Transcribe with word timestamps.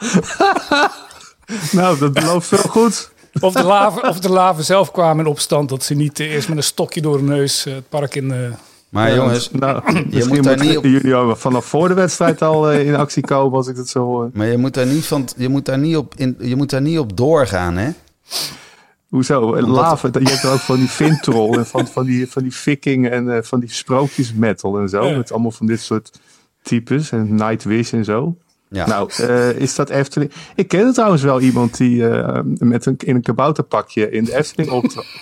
nou, 1.72 1.98
dat 1.98 2.12
belooft 2.12 2.50
wel 2.50 2.60
goed. 2.60 3.10
Of 3.40 3.52
de, 3.52 3.62
laven, 3.62 4.08
of 4.08 4.20
de 4.20 4.30
laven 4.30 4.64
zelf 4.64 4.90
kwamen 4.90 5.24
in 5.24 5.30
opstand 5.30 5.68
dat 5.68 5.82
ze 5.82 5.94
niet 5.94 6.18
eerst 6.18 6.48
met 6.48 6.56
een 6.56 6.62
stokje 6.62 7.00
door 7.00 7.16
de 7.16 7.22
neus 7.22 7.64
het 7.64 7.88
park 7.88 8.14
in... 8.14 8.30
Uh... 8.30 8.52
Maar 8.88 9.14
jongens, 9.14 9.50
nou, 9.50 9.82
je 10.10 10.24
moet 10.24 10.44
daar 10.44 10.58
niet 10.58 10.76
op... 10.78 10.84
jullie 10.84 11.34
vanaf 11.34 11.64
voor 11.64 11.88
de 11.88 11.94
wedstrijd 11.94 12.42
al 12.42 12.72
in 12.72 12.96
actie 12.96 13.22
komen 13.22 13.56
als 13.56 13.68
ik 13.68 13.76
het 13.76 13.88
zo 13.88 14.04
hoor. 14.04 14.30
Maar 14.32 14.46
je 14.46 14.56
moet 14.56 14.74
daar 14.74 14.86
niet, 14.86 15.04
van, 15.04 15.28
je 15.36 15.48
moet 15.48 15.64
daar 15.64 15.78
niet, 15.78 15.96
op, 15.96 16.14
in, 16.16 16.36
je 16.38 16.56
moet 16.56 16.70
daar 16.70 16.80
niet 16.80 16.98
op 16.98 17.16
doorgaan, 17.16 17.76
hè? 17.76 17.90
Hoezo? 19.08 19.60
Lava, 19.60 20.08
je 20.12 20.28
hebt 20.28 20.44
ook 20.44 20.58
van 20.58 20.76
die 20.76 20.88
Vintrol 20.88 21.54
en 21.58 21.66
van, 21.66 21.86
van, 21.86 22.04
die, 22.04 22.30
van 22.30 22.42
die 22.42 22.54
viking 22.54 23.08
en 23.08 23.26
uh, 23.26 23.38
van 23.42 23.60
die 23.60 23.70
sprookjesmetal 23.72 24.78
en 24.78 24.88
zo. 24.88 25.16
Met 25.16 25.32
allemaal 25.32 25.50
van 25.50 25.66
dit 25.66 25.80
soort 25.80 26.20
types 26.62 27.10
en 27.10 27.34
Nightwish 27.34 27.92
en 27.92 28.04
zo. 28.04 28.36
Ja. 28.70 28.86
Nou, 28.86 29.10
uh, 29.20 29.50
is 29.50 29.74
dat 29.74 29.90
Efteling? 29.90 30.32
Ik 30.54 30.68
ken 30.68 30.92
trouwens 30.92 31.22
wel 31.22 31.40
iemand 31.40 31.76
die 31.76 31.96
uh, 31.96 32.38
met 32.58 32.86
een, 32.86 32.94
in 32.98 33.14
een 33.14 33.22
kabouterpakje 33.22 34.10
in 34.10 34.24
de 34.24 34.36
Efteling 34.36 34.70
optrad. 34.70 35.06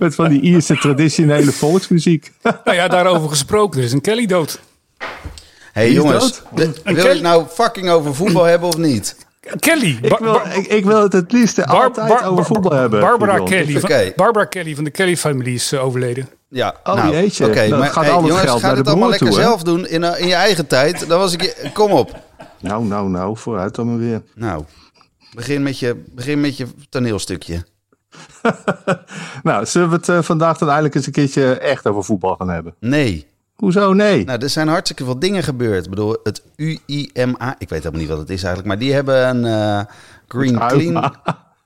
met 0.00 0.14
van 0.14 0.28
die 0.28 0.40
Ierse 0.40 0.76
traditionele 0.76 1.52
volksmuziek. 1.52 2.32
nou 2.42 2.76
ja, 2.76 2.88
daarover 2.88 3.28
gesproken. 3.28 3.78
Er 3.78 3.84
is 3.84 3.92
een 3.92 4.00
Kelly 4.00 4.26
dood. 4.26 4.60
hey, 5.72 5.92
jongens, 5.92 6.42
wil 6.84 7.14
ik 7.14 7.22
nou 7.22 7.46
fucking 7.46 7.88
over 7.88 8.14
voetbal 8.14 8.44
hebben 8.44 8.68
of 8.68 8.76
niet? 8.76 9.16
Kelly. 9.58 9.98
Ik 10.02 10.18
wil, 10.18 10.40
ik, 10.54 10.66
ik, 10.66 10.84
wil 10.84 11.02
het 11.02 11.12
het 11.12 11.32
liefst 11.32 11.66
altijd 11.66 12.24
over 12.24 12.44
voetbal 12.44 12.72
hebben. 12.72 13.00
Barbara 13.00 13.38
Kelly, 13.38 13.80
van, 13.80 13.90
Barbara 14.16 14.44
Kelly 14.44 14.74
van 14.74 14.84
de 14.84 14.90
Kelly 14.90 15.16
Family 15.16 15.54
is 15.54 15.72
uh, 15.72 15.84
overleden. 15.84 16.28
Ja, 16.52 16.74
oh, 16.84 16.94
nou, 16.94 17.12
jeetje. 17.12 17.46
Oké, 17.46 17.68
nou, 17.68 17.80
maar 17.80 17.90
gaat 17.90 18.04
hey, 18.04 18.12
jongens, 18.12 18.40
geld 18.40 18.60
ga 18.60 18.76
het 18.76 18.88
allemaal 18.88 19.08
lekker 19.08 19.26
toe, 19.26 19.36
zelf 19.36 19.62
doen 19.62 19.86
in, 19.86 20.02
uh, 20.02 20.20
in 20.20 20.26
je 20.26 20.34
eigen 20.34 20.66
tijd. 20.66 21.08
Dan 21.08 21.18
was 21.18 21.32
ik 21.32 21.42
je, 21.42 21.70
kom 21.72 21.90
op. 21.90 22.20
Nou, 22.60 22.84
nou, 22.84 23.08
nou, 23.08 23.36
vooruit 23.36 23.74
dan 23.74 23.86
maar 23.86 23.98
weer. 23.98 24.22
Nou, 24.34 24.64
begin 25.34 25.62
met 25.62 25.78
je, 25.78 26.02
begin 26.10 26.40
met 26.40 26.56
je 26.56 26.66
toneelstukje. 26.88 27.64
nou, 29.42 29.66
zullen 29.66 29.88
we 29.88 29.96
het 29.96 30.08
uh, 30.08 30.22
vandaag 30.22 30.58
dan 30.58 30.68
eindelijk 30.68 30.94
eens 30.94 31.06
een 31.06 31.12
keertje 31.12 31.58
echt 31.58 31.86
over 31.86 32.04
voetbal 32.04 32.36
gaan 32.36 32.50
hebben? 32.50 32.74
Nee. 32.80 33.26
Hoezo 33.54 33.92
nee? 33.92 34.24
Nou, 34.24 34.42
er 34.42 34.50
zijn 34.50 34.68
hartstikke 34.68 35.04
veel 35.04 35.18
dingen 35.18 35.42
gebeurd. 35.42 35.84
Ik 35.84 35.90
bedoel, 35.90 36.16
het 36.22 36.42
UIMA, 36.56 37.54
ik 37.58 37.68
weet 37.68 37.82
helemaal 37.82 38.00
niet 38.00 38.08
wat 38.08 38.18
het 38.18 38.30
is 38.30 38.42
eigenlijk, 38.42 38.66
maar 38.66 38.78
die 38.78 38.92
hebben 38.92 39.28
een 39.28 39.44
uh, 39.44 39.84
Green 40.28 40.58
Clean... 40.68 41.14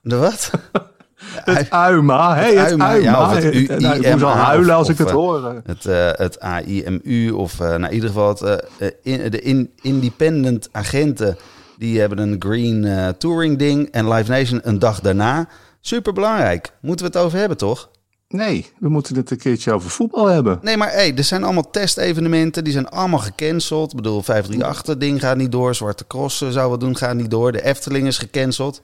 De 0.01 0.15
wat? 0.15 0.51
Het 1.51 1.67
UIMA, 1.71 2.35
hey, 2.35 2.55
het 2.55 2.71
UIMA. 2.71 2.93
Ja, 2.93 3.33
het 3.33 3.43
UIMA. 3.43 3.79
Nou, 3.79 3.99
ik 3.99 4.11
moet 4.11 4.23
al 4.23 4.29
huilen 4.29 4.75
als 4.75 4.89
ik 4.89 4.97
het 4.97 5.09
hoor. 5.09 5.61
Het, 5.65 5.85
uh, 5.85 6.09
het 6.11 6.39
AIMU, 6.39 7.31
of 7.31 7.53
uh, 7.53 7.67
nou, 7.67 7.83
in 7.83 7.93
ieder 7.93 8.09
geval 8.09 8.29
het, 8.29 8.63
uh, 8.79 8.89
in, 9.01 9.31
de 9.31 9.41
in, 9.41 9.71
independent 9.81 10.69
agenten, 10.71 11.37
die 11.77 11.99
hebben 11.99 12.17
een 12.17 12.35
Green 12.39 13.15
Touring 13.17 13.57
ding 13.57 13.91
en 13.91 14.09
Live 14.09 14.31
Nation 14.31 14.59
een 14.63 14.79
dag 14.79 14.99
daarna. 14.99 15.47
Super 15.81 16.13
belangrijk. 16.13 16.71
Moeten 16.81 17.05
we 17.05 17.17
het 17.17 17.25
over 17.25 17.39
hebben, 17.39 17.57
toch? 17.57 17.89
Nee, 18.27 18.71
we 18.79 18.89
moeten 18.89 19.15
het 19.15 19.31
een 19.31 19.37
keertje 19.37 19.73
over 19.73 19.89
voetbal 19.89 20.25
hebben. 20.25 20.59
Nee, 20.61 20.77
maar 20.77 20.91
hey, 20.91 21.15
er 21.15 21.23
zijn 21.23 21.43
allemaal 21.43 21.69
testevenementen. 21.69 22.63
Die 22.63 22.73
zijn 22.73 22.89
allemaal 22.89 23.19
gecanceld. 23.19 23.89
Ik 23.91 23.95
bedoel, 23.95 24.23
538-ding 24.23 25.19
gaat 25.19 25.37
niet 25.37 25.51
door. 25.51 25.75
Zwarte 25.75 26.07
Cross 26.07 26.37
zou 26.49 26.69
wat 26.69 26.79
doen, 26.79 26.97
gaat 26.97 27.15
niet 27.15 27.31
door. 27.31 27.51
De 27.51 27.63
Efteling 27.63 28.07
is 28.07 28.17
gecanceld. 28.17 28.81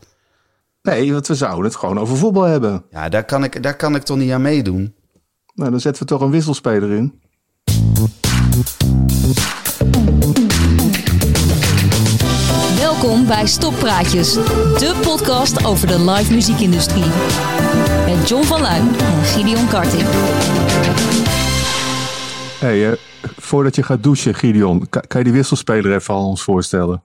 Nee, 0.84 1.12
want 1.12 1.28
we 1.28 1.36
zouden 1.36 1.64
het 1.64 1.76
gewoon 1.76 2.00
over 2.00 2.18
voetbal 2.18 2.44
hebben. 2.44 2.86
Ja, 2.90 3.10
daar 3.10 3.26
kan 3.26 3.44
ik, 3.44 3.64
daar 3.64 3.76
kan 3.76 3.96
ik 3.96 4.04
toch 4.04 4.18
niet 4.18 4.32
aan 4.32 4.42
meedoen? 4.42 4.96
Nou, 5.54 5.72
dan 5.72 5.80
zetten 5.80 6.04
we 6.04 6.10
toch 6.10 6.22
een 6.22 6.32
wisselspeler 6.32 6.92
in. 6.92 7.22
Welkom 12.78 13.26
bij 13.28 13.48
Stoppraatjes, 13.48 14.34
de 14.34 15.00
podcast 15.02 15.66
over 15.66 15.88
de 15.88 16.12
live 16.12 16.34
muziekindustrie. 16.34 17.06
Met 18.06 18.30
John 18.30 18.44
van 18.44 18.62
Luijn 18.62 18.88
en 18.88 19.24
Gideon 19.24 19.68
Karting. 19.68 20.04
Hey, 22.60 22.90
uh, 22.90 22.94
voordat 23.38 23.76
je 23.76 23.84
gaat 23.84 24.04
douchen, 24.04 24.36
Gideon, 24.36 24.90
kan, 24.90 25.04
je 25.08 25.24
die 25.24 25.34
wisselspeler 25.34 25.94
even 25.94 26.14
aan 26.14 26.20
ons 26.20 26.44
voorstellen? 26.44 27.04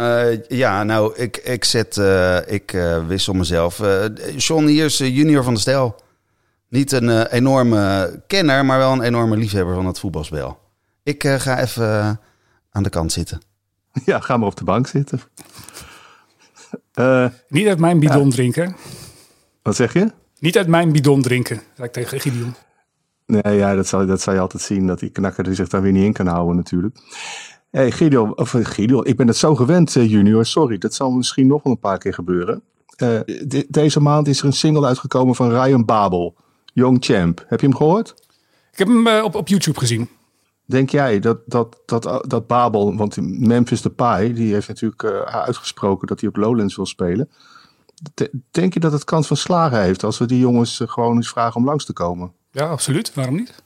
Uh, 0.00 0.44
ja, 0.48 0.84
nou, 0.84 1.16
ik, 1.16 1.36
ik, 1.36 1.64
zet, 1.64 1.96
uh, 1.96 2.38
ik 2.46 2.70
wissel 3.06 3.32
mezelf. 3.32 3.82
John 4.36 4.66
hier 4.66 4.84
is 4.84 4.98
junior 4.98 5.44
van 5.44 5.54
de 5.54 5.60
stijl. 5.60 5.96
Niet 6.68 6.92
een 6.92 7.26
enorme 7.26 8.20
kenner, 8.26 8.64
maar 8.64 8.78
wel 8.78 8.92
een 8.92 9.02
enorme 9.02 9.36
liefhebber 9.36 9.74
van 9.74 9.86
het 9.86 9.98
voetbalspel. 9.98 10.58
Ik 11.02 11.24
ga 11.26 11.60
even 11.60 12.20
aan 12.70 12.82
de 12.82 12.88
kant 12.88 13.12
zitten. 13.12 13.40
Ja, 14.04 14.20
ga 14.20 14.36
maar 14.36 14.48
op 14.48 14.56
de 14.56 14.64
bank 14.64 14.86
zitten. 14.86 15.20
Niet 17.48 17.66
uit 17.66 17.78
mijn 17.78 17.98
bidon 17.98 18.24
ja. 18.24 18.30
drinken. 18.30 18.76
Wat 19.62 19.76
zeg 19.76 19.92
je? 19.92 20.12
Niet 20.38 20.56
uit 20.56 20.66
mijn 20.66 20.92
bidon 20.92 21.22
drinken, 21.22 21.60
zei 21.74 21.86
ik 21.88 21.92
tegen 21.92 22.20
Gideon. 22.20 22.54
Nee, 23.26 23.56
ja, 23.56 23.74
dat 23.74 23.86
zal, 23.86 24.06
dat 24.06 24.20
zal 24.20 24.34
je 24.34 24.40
altijd 24.40 24.62
zien, 24.62 24.86
dat 24.86 24.98
die 24.98 25.10
knakker 25.10 25.46
er 25.46 25.54
zich 25.54 25.68
daar 25.68 25.82
weer 25.82 25.92
niet 25.92 26.04
in 26.04 26.12
kan 26.12 26.26
houden 26.26 26.56
natuurlijk. 26.56 26.98
Hé, 27.70 27.80
hey, 27.80 27.90
Gideon, 27.90 28.38
of 28.38 28.50
Gideon, 28.50 29.04
ik 29.06 29.16
ben 29.16 29.26
het 29.26 29.36
zo 29.36 29.54
gewend, 29.54 29.92
junior, 29.92 30.46
sorry, 30.46 30.78
dat 30.78 30.94
zal 30.94 31.10
misschien 31.10 31.46
nog 31.46 31.62
wel 31.62 31.72
een 31.72 31.78
paar 31.78 31.98
keer 31.98 32.14
gebeuren. 32.14 32.62
Uh, 33.02 33.20
de, 33.24 33.66
deze 33.68 34.00
maand 34.00 34.28
is 34.28 34.38
er 34.38 34.46
een 34.46 34.52
single 34.52 34.86
uitgekomen 34.86 35.34
van 35.34 35.50
Ryan 35.50 35.84
Babel, 35.84 36.36
Young 36.64 37.04
Champ. 37.04 37.44
Heb 37.46 37.60
je 37.60 37.66
hem 37.66 37.76
gehoord? 37.76 38.14
Ik 38.72 38.78
heb 38.78 38.88
hem 38.88 39.06
uh, 39.06 39.24
op, 39.24 39.34
op 39.34 39.48
YouTube 39.48 39.78
gezien. 39.78 40.08
Denk 40.64 40.90
jij 40.90 41.20
dat, 41.20 41.38
dat, 41.46 41.82
dat, 41.86 42.24
dat 42.26 42.46
Babel, 42.46 42.96
want 42.96 43.16
Memphis 43.20 43.82
Depay, 43.82 44.32
die 44.32 44.52
heeft 44.52 44.68
natuurlijk 44.68 45.02
uh, 45.02 45.20
uitgesproken 45.20 46.06
dat 46.06 46.20
hij 46.20 46.28
op 46.28 46.36
Lowlands 46.36 46.76
wil 46.76 46.86
spelen. 46.86 47.30
Denk 48.50 48.74
je 48.74 48.80
dat 48.80 48.92
het 48.92 49.04
kans 49.04 49.26
van 49.26 49.36
slagen 49.36 49.82
heeft 49.82 50.04
als 50.04 50.18
we 50.18 50.26
die 50.26 50.38
jongens 50.38 50.82
gewoon 50.86 51.16
eens 51.16 51.28
vragen 51.28 51.56
om 51.56 51.64
langs 51.64 51.84
te 51.84 51.92
komen? 51.92 52.32
Ja, 52.50 52.68
absoluut. 52.68 53.14
Waarom 53.14 53.34
niet? 53.34 53.62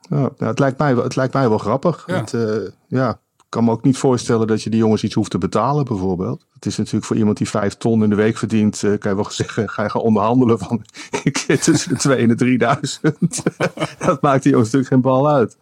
Ja, 0.00 0.16
nou, 0.16 0.32
het, 0.36 0.58
lijkt 0.58 0.78
mij, 0.78 0.94
het 0.94 1.16
lijkt 1.16 1.34
mij 1.34 1.48
wel 1.48 1.58
grappig. 1.58 2.04
Ja. 2.06 2.24
Het, 2.24 2.74
ja, 2.86 3.20
kan 3.52 3.64
me 3.64 3.70
ook 3.70 3.82
niet 3.82 3.96
voorstellen 3.96 4.46
dat 4.46 4.62
je 4.62 4.70
die 4.70 4.78
jongens 4.78 5.02
iets 5.02 5.14
hoeft 5.14 5.30
te 5.30 5.38
betalen, 5.38 5.84
bijvoorbeeld. 5.84 6.44
Het 6.54 6.66
is 6.66 6.76
natuurlijk 6.76 7.04
voor 7.04 7.16
iemand 7.16 7.36
die 7.36 7.48
vijf 7.48 7.74
ton 7.74 8.02
in 8.02 8.10
de 8.10 8.16
week 8.16 8.38
verdient, 8.38 8.82
uh, 8.82 8.98
kan 8.98 9.10
je 9.10 9.16
wel 9.16 9.30
zeggen, 9.42 9.68
ga 9.68 9.82
je 9.82 9.90
gaan 9.90 10.00
onderhandelen 10.00 10.58
van 10.58 10.84
ik 11.22 11.38
zit 11.38 11.62
tussen 11.62 11.88
de 11.88 11.96
twee 11.96 12.16
en 12.16 12.28
de 12.28 12.34
3000. 12.34 13.42
dat 14.06 14.22
maakt 14.22 14.42
die 14.42 14.52
jongens 14.52 14.72
natuurlijk 14.72 14.88
geen 14.88 15.00
bal 15.00 15.30
uit. 15.30 15.56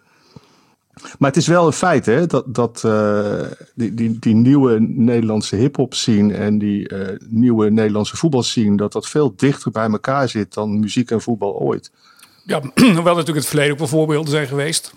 Maar 1.19 1.29
het 1.31 1.37
is 1.39 1.47
wel 1.47 1.67
een 1.67 1.73
feit 1.73 2.07
hè, 2.07 2.27
dat, 2.27 2.55
dat 2.55 2.83
uh, 2.87 3.41
die, 3.75 3.95
die, 3.95 4.19
die 4.19 4.35
nieuwe 4.35 4.81
Nederlandse 4.81 5.57
hip-hop 5.57 5.95
scene 5.95 6.35
en 6.35 6.59
die 6.59 6.93
uh, 6.93 7.09
nieuwe 7.29 7.71
Nederlandse 7.71 8.17
voetbalscene, 8.17 8.77
dat 8.77 8.93
dat 8.93 9.09
veel 9.09 9.33
dichter 9.37 9.71
bij 9.71 9.91
elkaar 9.91 10.29
zit 10.29 10.55
dan 10.55 10.81
muziek 10.81 11.11
en 11.11 11.21
voetbal 11.21 11.55
ooit. 11.55 11.91
Ja, 12.45 12.61
hoewel 12.75 13.03
natuurlijk 13.03 13.37
het 13.37 13.47
verleden 13.47 13.73
ook 13.73 13.79
wel 13.79 13.89
voorbeelden 13.89 14.31
zijn 14.31 14.47
geweest. 14.47 14.95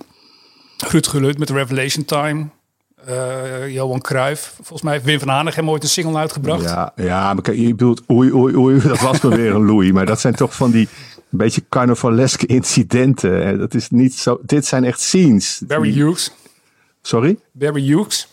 Ruud 0.78 1.08
Gelut 1.08 1.38
met 1.38 1.50
Revelation 1.50 2.06
Time. 2.06 2.50
Uh, 3.10 3.70
Johan 3.70 4.02
Cruijff. 4.02 4.54
Volgens 4.56 4.82
mij 4.82 4.94
heeft 4.94 5.06
Wim 5.06 5.20
van 5.20 5.28
Hanegem 5.28 5.70
ooit 5.70 5.84
een 5.84 5.90
single 5.90 6.18
uitgebracht. 6.18 6.64
Ja, 6.64 6.94
ja 6.96 7.34
maar 7.34 7.54
je 7.56 7.70
bedoelt, 7.70 8.04
oei, 8.12 8.34
oei, 8.34 8.56
oei, 8.56 8.82
dat 8.82 9.00
was 9.00 9.22
maar 9.22 9.36
weer 9.36 9.56
een 9.56 9.66
Louis. 9.66 9.92
Maar 9.92 10.06
dat 10.06 10.20
zijn 10.20 10.36
toch 10.36 10.56
van 10.56 10.72
die 10.72 10.88
een 11.32 11.38
beetje 11.38 11.64
carnavaleske 11.70 12.46
incidenten. 12.46 13.58
Dat 13.58 13.74
is 13.74 13.90
niet 13.90 14.14
zo. 14.14 14.40
Dit 14.42 14.66
zijn 14.66 14.84
echt 14.84 15.00
scenes. 15.00 15.62
Barry 15.68 15.92
die... 15.92 16.04
Hughes. 16.04 16.32
Sorry? 17.02 17.38
Barry 17.52 17.82
Hughes. 17.82 18.28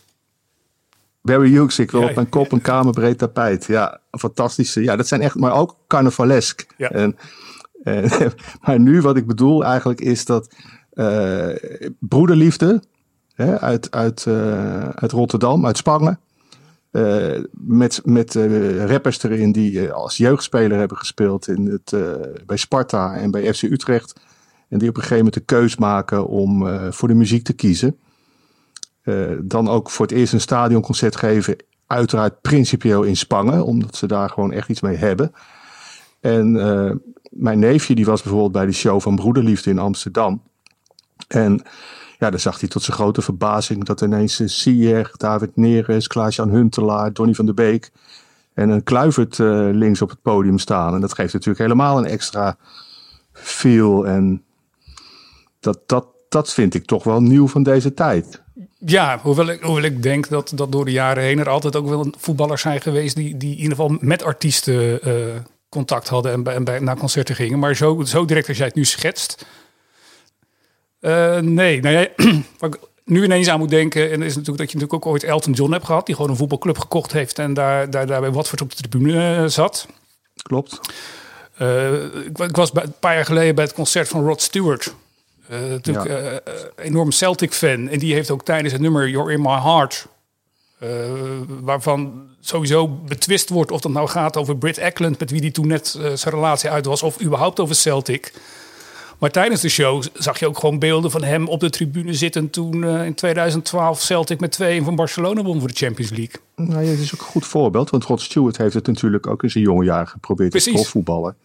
Barry 1.23 1.51
Hughes, 1.51 1.79
ik 1.79 1.91
wil 1.91 2.01
ja, 2.01 2.09
op 2.09 2.15
mijn 2.15 2.29
kop 2.29 2.53
een 2.53 2.61
kamerbreed 2.61 3.19
tapijt. 3.19 3.65
Ja, 3.65 4.01
fantastische. 4.11 4.83
Ja, 4.83 4.97
dat 4.97 5.09
zijn 5.09 5.21
echt, 5.21 5.35
maar 5.35 5.53
ook 5.53 5.77
carnavalesk. 5.87 6.67
Ja. 6.77 6.91
En, 6.91 7.17
en, 7.83 8.11
maar 8.65 8.81
nu 8.81 9.01
wat 9.01 9.17
ik 9.17 9.27
bedoel 9.27 9.65
eigenlijk 9.65 10.01
is 10.01 10.25
dat 10.25 10.55
uh, 10.95 11.55
broederliefde 11.99 12.83
uit, 13.37 13.91
uit, 13.91 14.25
uh, 14.29 14.89
uit 14.89 15.13
Rotterdam, 15.13 15.67
uit 15.67 15.77
Spangen. 15.77 16.21
Uh, 16.93 17.39
met 17.53 18.01
met 18.05 18.35
uh, 18.35 18.85
rappers 18.85 19.23
erin 19.23 19.53
die 19.53 19.93
als 19.93 20.17
jeugdspeler 20.17 20.79
hebben 20.79 20.97
gespeeld 20.97 21.49
in 21.49 21.67
het, 21.67 21.95
bij 22.47 22.57
Sparta 22.57 23.15
en 23.15 23.31
bij 23.31 23.55
FC 23.55 23.63
Utrecht. 23.63 24.21
En 24.69 24.79
die 24.79 24.89
op 24.89 24.97
een 24.97 25.03
gegeven 25.03 25.25
moment 25.25 25.35
de 25.35 25.55
keus 25.55 25.77
maken 25.77 26.27
om 26.27 26.69
voor 26.93 27.09
de 27.09 27.15
muziek 27.15 27.45
te 27.45 27.53
kiezen. 27.53 27.99
dan 29.43 29.69
ook 29.69 29.91
voor 29.91 30.07
het 30.07 30.15
eerst 30.15 30.33
een 30.33 30.41
stadionconcert 30.41 31.17
geven. 31.17 31.57
Uiteraard 31.87 32.41
principieel 32.41 33.03
in 33.03 33.17
Spangen, 33.17 33.65
omdat 33.65 33.97
ze 33.97 34.07
daar 34.07 34.31
gewoon 34.31 34.53
echt 34.53 34.69
iets 34.69 34.81
mee 34.81 34.97
hebben. 34.97 35.33
En 36.21 36.53
mijn 37.31 37.59
neefje 37.59 37.95
die 37.95 38.05
was 38.05 38.23
bijvoorbeeld 38.23 38.53
bij 38.53 38.67
de 38.67 38.73
show 38.73 39.01
van 39.01 39.17
Broederliefde 39.17 39.71
in 39.71 39.79
Amsterdam. 39.79 40.43
En 41.29 41.63
ja, 42.21 42.31
dan 42.31 42.41
zag 42.41 42.61
hij 42.61 42.69
tot 42.69 42.83
zijn 42.83 42.97
grote 42.97 43.23
verbazing 43.23 43.85
dat 43.85 44.01
ineens 44.01 44.43
Sier, 44.45 45.11
David 45.17 45.57
Neres, 45.57 46.07
Klaas-Jan 46.07 46.51
Huntelaar, 46.51 47.13
Donny 47.13 47.35
van 47.35 47.47
der 47.47 47.55
Beek 47.55 47.91
en 48.55 48.69
een 48.69 48.83
Kluivert 48.83 49.39
uh, 49.39 49.69
links 49.73 50.03
op 50.03 50.11
het 50.11 50.23
podium 50.23 50.59
staan. 50.59 50.95
En 50.95 51.01
dat 51.01 51.15
geeft 51.15 51.33
natuurlijk 51.33 51.61
helemaal 51.61 51.99
een 51.99 52.05
extra 52.05 52.57
feel. 53.33 54.07
En 54.07 54.43
dat, 55.61 55.79
dat, 55.87 56.07
dat 56.29 56.53
vind 56.53 56.75
ik 56.75 56.85
toch 56.85 57.05
wel 57.05 57.23
nieuw 57.23 57.49
van 57.49 57.63
deze 57.63 57.95
tijd. 57.95 58.43
Ja, 58.79 59.19
hoewel 59.23 59.49
ik, 59.49 59.63
hoewel 59.63 59.85
ik 59.85 60.03
denk 60.03 60.29
dat, 60.29 60.53
dat 60.55 60.73
door 60.73 60.85
de 60.85 60.91
jaren 60.91 61.23
heen 61.23 61.39
er 61.39 61.49
altijd 61.49 61.77
ook 61.77 61.89
wel 61.89 62.13
voetballers 62.19 62.63
zijn 62.63 62.81
geweest 62.81 63.17
die, 63.17 63.37
die 63.37 63.51
in 63.51 63.57
ieder 63.57 63.77
geval 63.77 63.97
met 64.01 64.23
artiesten 64.23 65.09
uh, 65.09 65.15
contact 65.69 66.09
hadden 66.09 66.33
en, 66.33 66.55
en 66.55 66.65
bij, 66.65 66.79
naar 66.79 66.97
concerten 66.97 67.35
gingen. 67.35 67.59
Maar 67.59 67.77
zo, 67.77 68.03
zo 68.05 68.25
direct 68.25 68.49
als 68.49 68.57
jij 68.57 68.67
het 68.67 68.75
nu 68.75 68.85
schetst. 68.85 69.47
Uh, 71.01 71.39
nee, 71.39 71.81
nou 71.81 71.95
ja, 71.95 72.09
wat 72.59 72.75
ik 72.75 72.81
nu 73.05 73.25
ineens 73.25 73.49
aan 73.49 73.59
moet 73.59 73.69
denken, 73.69 74.11
en 74.11 74.23
is 74.23 74.37
natuurlijk 74.37 74.59
dat 74.59 74.71
je 74.71 74.79
natuurlijk 74.79 75.07
ook 75.07 75.07
ooit 75.07 75.25
Elton 75.25 75.53
John 75.53 75.73
hebt 75.73 75.85
gehad, 75.85 76.07
die 76.07 76.15
gewoon 76.15 76.31
een 76.31 76.37
voetbalclub 76.37 76.79
gekocht 76.79 77.13
heeft 77.13 77.39
en 77.39 77.55
daar, 77.55 77.91
daar, 77.91 78.07
daar 78.07 78.21
bij 78.21 78.31
Watford 78.31 78.61
op 78.61 78.77
de 78.77 78.89
tribune 78.89 79.49
zat. 79.49 79.87
Klopt. 80.43 80.81
Uh, 81.59 82.05
ik, 82.05 82.39
ik, 82.39 82.57
was 82.57 82.73
bij, 82.73 82.83
een 82.83 82.95
paar 83.01 83.15
jaar 83.15 83.25
geleden 83.25 83.55
bij 83.55 83.65
het 83.65 83.75
concert 83.75 84.09
van 84.09 84.25
Rod 84.25 84.43
Stewart. 84.43 84.95
Uh, 85.51 85.59
natuurlijk 85.61 86.09
ja. 86.09 86.41
enorm 86.77 87.11
Celtic-fan. 87.11 87.89
En 87.89 87.99
die 87.99 88.15
heeft 88.15 88.31
ook 88.31 88.45
tijdens 88.45 88.73
het 88.73 88.83
nummer 88.83 89.09
You're 89.09 89.33
in 89.33 89.41
My 89.41 89.61
Heart... 89.61 90.07
Uh, 90.83 90.89
waarvan 91.49 92.29
sowieso 92.41 92.89
betwist 92.89 93.49
wordt 93.49 93.71
of 93.71 93.81
dat 93.81 93.93
nou 93.93 94.09
gaat 94.09 94.37
over 94.37 94.57
Brit 94.57 94.79
Eklund... 94.79 95.19
met 95.19 95.31
wie 95.31 95.41
die 95.41 95.51
toen 95.51 95.67
net 95.67 95.89
zijn 96.15 96.35
relatie 96.35 96.71
uit 96.71 96.85
was... 96.85 97.03
of 97.03 97.23
überhaupt 97.23 97.61
over 97.61 97.75
Celtic. 97.75 98.33
Maar 99.21 99.31
tijdens 99.31 99.61
de 99.61 99.69
show 99.69 100.03
zag 100.13 100.39
je 100.39 100.47
ook 100.47 100.59
gewoon 100.59 100.79
beelden 100.79 101.11
van 101.11 101.23
hem 101.23 101.49
op 101.49 101.61
de 101.61 101.71
tribune 101.71 102.15
zitten... 102.15 102.51
toen 102.51 102.85
in 102.85 103.15
2012 103.15 104.01
Celtic 104.01 104.41
met 104.41 104.53
2 104.53 104.83
van 104.83 104.95
Barcelona 104.95 105.43
won 105.43 105.59
voor 105.59 105.69
de 105.69 105.75
Champions 105.75 106.11
League. 106.11 106.41
Nou 106.57 106.85
ja, 106.85 106.91
dat 106.91 106.99
is 106.99 107.15
ook 107.15 107.21
een 107.21 107.27
goed 107.27 107.47
voorbeeld. 107.47 107.91
Want 107.91 108.05
Rod 108.05 108.21
Stewart 108.21 108.57
heeft 108.57 108.75
het 108.75 108.87
natuurlijk 108.87 109.27
ook 109.27 109.43
in 109.43 109.51
zijn 109.51 109.65
jonge 109.65 109.85
jaren 109.85 110.09
geprobeerd... 110.09 110.53
te 110.53 110.71
profvoetballen. 110.73 111.37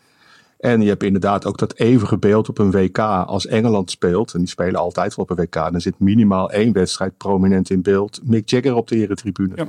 En 0.60 0.82
je 0.82 0.88
hebt 0.88 1.04
inderdaad 1.04 1.46
ook 1.46 1.58
dat 1.58 1.76
eeuwige 1.76 2.18
beeld 2.18 2.50
op 2.50 2.58
een 2.58 2.72
WK 2.72 3.00
als 3.00 3.48
Engeland 3.48 3.92
speelt. 3.92 4.34
En 4.34 4.40
die 4.40 4.48
spelen 4.48 4.80
altijd 4.80 5.16
wel 5.16 5.26
op 5.26 5.38
een 5.38 5.46
WK. 5.46 5.54
Dan 5.54 5.82
zit 5.82 6.00
minimaal 6.00 6.52
één 6.52 6.74
wedstrijd 6.74 7.18
prominent 7.18 7.70
in 7.70 7.82
beeld. 7.82 8.20
Mick 8.24 8.50
Jagger 8.50 8.76
op 8.76 8.88
de 8.88 8.96
eretribune. 8.96 9.56
Ja. 9.56 9.68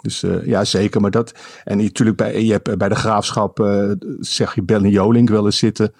Dus 0.00 0.22
uh, 0.22 0.46
ja, 0.46 0.64
zeker. 0.64 1.00
Maar 1.00 1.10
dat. 1.10 1.34
En 1.64 1.78
natuurlijk 1.78 2.16
bij, 2.16 2.44
je 2.44 2.52
hebt 2.52 2.78
bij 2.78 2.88
de 2.88 2.94
graafschap 2.94 3.60
uh, 3.60 3.90
zeg 4.20 4.54
je 4.54 4.62
Benny 4.62 4.88
Jolink 4.88 5.28
wel 5.28 5.44
eens 5.44 5.58
zitten. 5.58 5.92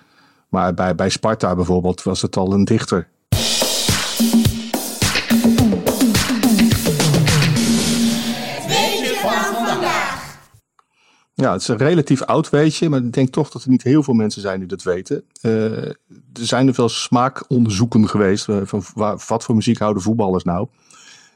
Maar 0.54 0.74
bij, 0.74 0.94
bij 0.94 1.08
Sparta 1.08 1.54
bijvoorbeeld 1.54 2.02
was 2.02 2.22
het 2.22 2.36
al 2.36 2.52
een 2.52 2.64
dichter. 2.64 3.08
Ja, 11.34 11.52
het 11.52 11.60
is 11.60 11.68
een 11.68 11.76
relatief 11.76 12.22
oud 12.22 12.50
weetje, 12.50 12.88
maar 12.88 13.04
ik 13.04 13.12
denk 13.12 13.28
toch 13.28 13.50
dat 13.50 13.62
er 13.62 13.70
niet 13.70 13.82
heel 13.82 14.02
veel 14.02 14.14
mensen 14.14 14.42
zijn 14.42 14.58
die 14.58 14.68
dat 14.68 14.82
weten. 14.82 15.24
Uh, 15.42 15.88
er 15.88 15.96
zijn 16.32 16.68
er 16.68 16.74
veel 16.74 16.88
smaakonderzoeken 16.88 18.08
geweest 18.08 18.48
uh, 18.48 18.60
van 18.62 18.82
waar, 18.94 19.24
wat 19.28 19.44
voor 19.44 19.54
muziek 19.54 19.78
houden 19.78 20.02
voetballers 20.02 20.44
nou. 20.44 20.68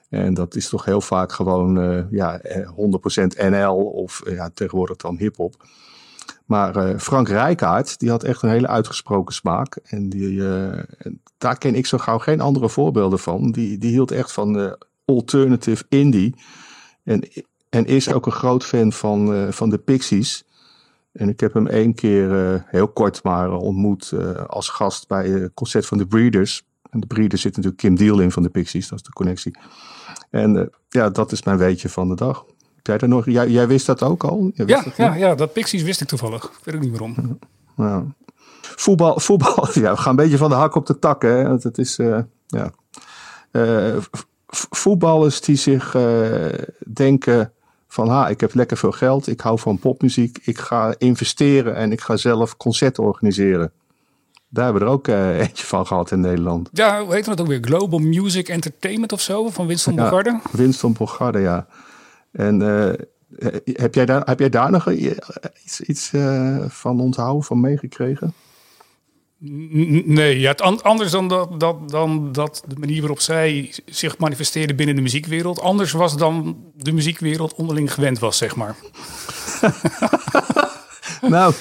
En 0.09 0.35
dat 0.35 0.55
is 0.55 0.69
toch 0.69 0.85
heel 0.85 1.01
vaak 1.01 1.33
gewoon 1.33 1.79
uh, 1.79 2.05
ja, 2.11 2.41
100% 2.41 3.51
NL 3.51 3.75
of 3.75 4.23
ja, 4.25 4.51
tegenwoordig 4.55 4.97
dan 4.97 5.17
hip-hop. 5.17 5.55
Maar 6.49 6.99
Frank 6.99 7.29
Rijkaard, 7.29 7.99
die 7.99 8.11
had 8.11 8.23
echt 8.23 8.43
een 8.43 8.51
hele 8.51 8.69
uitgesproken 8.69 9.35
smaak. 9.35 9.77
En 9.77 10.09
die, 10.09 10.43
daar 11.39 11.59
ken 11.59 11.75
ik 11.75 11.87
zo 11.87 11.99
gauw 11.99 12.19
geen 12.19 12.41
andere 12.41 12.69
voorbeelden 12.69 13.19
van. 13.19 13.53
Die, 13.53 13.79
die 13.79 13.91
hield 13.91 14.11
echt 14.11 14.33
van 14.33 14.77
alternative 15.05 15.85
indie. 15.89 16.35
En 17.05 17.23
en 17.69 17.87
is 17.87 18.13
ook 18.13 18.27
een 18.27 18.33
groot 18.33 18.65
fan 18.65 18.93
van, 18.93 19.53
van 19.53 19.71
de 19.71 19.79
Pixies. 19.79 20.45
En 21.13 21.29
ik 21.29 21.41
heb 21.41 21.53
hem 21.53 21.67
één 21.67 21.95
keer, 21.95 22.65
heel 22.67 22.89
kort 22.89 23.23
maar, 23.23 23.53
ontmoet 23.53 24.13
als 24.47 24.69
gast 24.69 25.09
bij 25.09 25.29
het 25.29 25.55
concert 25.55 25.87
van 25.87 25.99
de 25.99 26.07
Breeders. 26.07 26.67
En 26.91 27.01
de 27.01 27.07
Breeders 27.07 27.43
zit 27.43 27.57
natuurlijk 27.57 27.83
Kim 27.83 27.97
Deal 27.97 28.21
in 28.21 28.31
van 28.31 28.43
de 28.43 28.49
Pixies, 28.49 28.89
dat 28.89 28.99
is 28.99 29.05
de 29.05 29.13
connectie. 29.13 29.59
En 30.31 30.71
ja, 30.89 31.11
dat 31.11 31.33
is 31.33 31.43
mijn 31.43 31.59
weetje 31.59 31.89
van 31.89 32.09
de 32.09 32.15
dag. 32.15 32.45
Jij, 32.97 33.09
nog, 33.09 33.25
jij, 33.25 33.49
jij 33.49 33.67
wist 33.67 33.87
dat 33.87 34.03
ook 34.03 34.25
al? 34.25 34.51
ja, 34.55 34.65
dat 34.65 34.97
ja, 34.97 35.15
ja, 35.15 35.35
dat 35.35 35.53
Pixies 35.53 35.83
wist 35.83 36.01
ik 36.01 36.09
toevallig. 36.09 36.45
Ik 36.45 36.65
weet 36.65 36.75
ook 36.75 36.81
niet 36.81 36.91
waarom. 36.91 37.39
Ja. 37.77 38.05
Voetbal, 38.61 39.21
voetbal 39.21 39.69
ja, 39.83 39.91
we 39.91 39.97
gaan 39.97 40.11
een 40.11 40.17
beetje 40.17 40.37
van 40.37 40.51
de 40.51 40.57
hak 40.57 40.75
op 40.75 40.87
de 40.87 40.99
tak. 40.99 41.23
Hè? 41.23 41.43
Want 41.49 41.63
het 41.63 41.79
is, 41.79 41.99
ja. 42.47 42.71
voetballers 44.51 45.41
die 45.41 45.57
zich 45.57 45.97
denken 46.87 47.53
van 47.89 48.09
ha, 48.09 48.29
ik 48.29 48.41
heb 48.41 48.55
lekker 48.55 48.77
veel 48.77 48.93
geld, 48.93 49.27
ik 49.27 49.41
hou 49.41 49.59
van 49.59 49.79
popmuziek, 49.79 50.39
ik 50.43 50.59
ga 50.59 50.95
investeren 50.99 51.75
en 51.75 51.93
ik 51.93 52.01
ga 52.01 52.17
zelf 52.17 52.57
concerten 52.57 53.05
organiseren. 53.05 53.73
Daar 54.49 54.65
hebben 54.65 54.83
we 54.83 54.89
er 54.89 54.95
ook 54.95 55.09
uh, 55.09 55.39
eentje 55.41 55.67
van 55.67 55.87
gehad 55.87 56.11
in 56.11 56.21
Nederland. 56.21 56.69
Ja, 56.73 57.05
hoe 57.05 57.15
heet 57.15 57.25
dat 57.25 57.41
ook 57.41 57.47
weer? 57.47 57.59
Global 57.61 57.99
Music 57.99 58.49
Entertainment 58.49 59.13
of 59.13 59.21
zo, 59.21 59.49
van 59.49 59.67
Winston 59.67 59.95
ja, 59.95 60.03
Bogarde? 60.03 60.41
Winston 60.51 60.93
Bogarde, 60.93 61.39
ja. 61.39 61.67
En 62.31 62.61
uh, 62.61 62.93
heb, 63.65 63.95
jij 63.95 64.07
daar, 64.07 64.23
heb 64.25 64.39
jij 64.39 64.49
daar 64.49 64.71
nog 64.71 64.91
iets, 64.91 65.81
iets 65.81 66.13
uh, 66.13 66.65
van 66.69 67.01
onthouden, 67.01 67.45
van 67.45 67.61
meegekregen? 67.61 68.33
Nee, 69.41 70.41
ja, 70.41 70.51
het 70.51 70.83
anders 70.83 71.11
dan 71.11 71.29
dat, 71.29 71.61
dat, 71.61 71.91
dan 71.91 72.33
dat 72.33 72.65
de 72.67 72.79
manier 72.79 72.99
waarop 72.99 73.21
zij 73.21 73.75
zich 73.87 74.19
manifesteerde 74.19 74.75
binnen 74.75 74.97
de 74.97 75.03
muziekwereld 75.03 75.61
anders 75.61 75.93
was 75.93 76.17
dan 76.17 76.57
de 76.75 76.93
muziekwereld 76.93 77.55
onderling 77.55 77.93
gewend 77.93 78.19
was, 78.19 78.37
zeg 78.37 78.57
maar. 78.57 78.77
nou, 81.35 81.53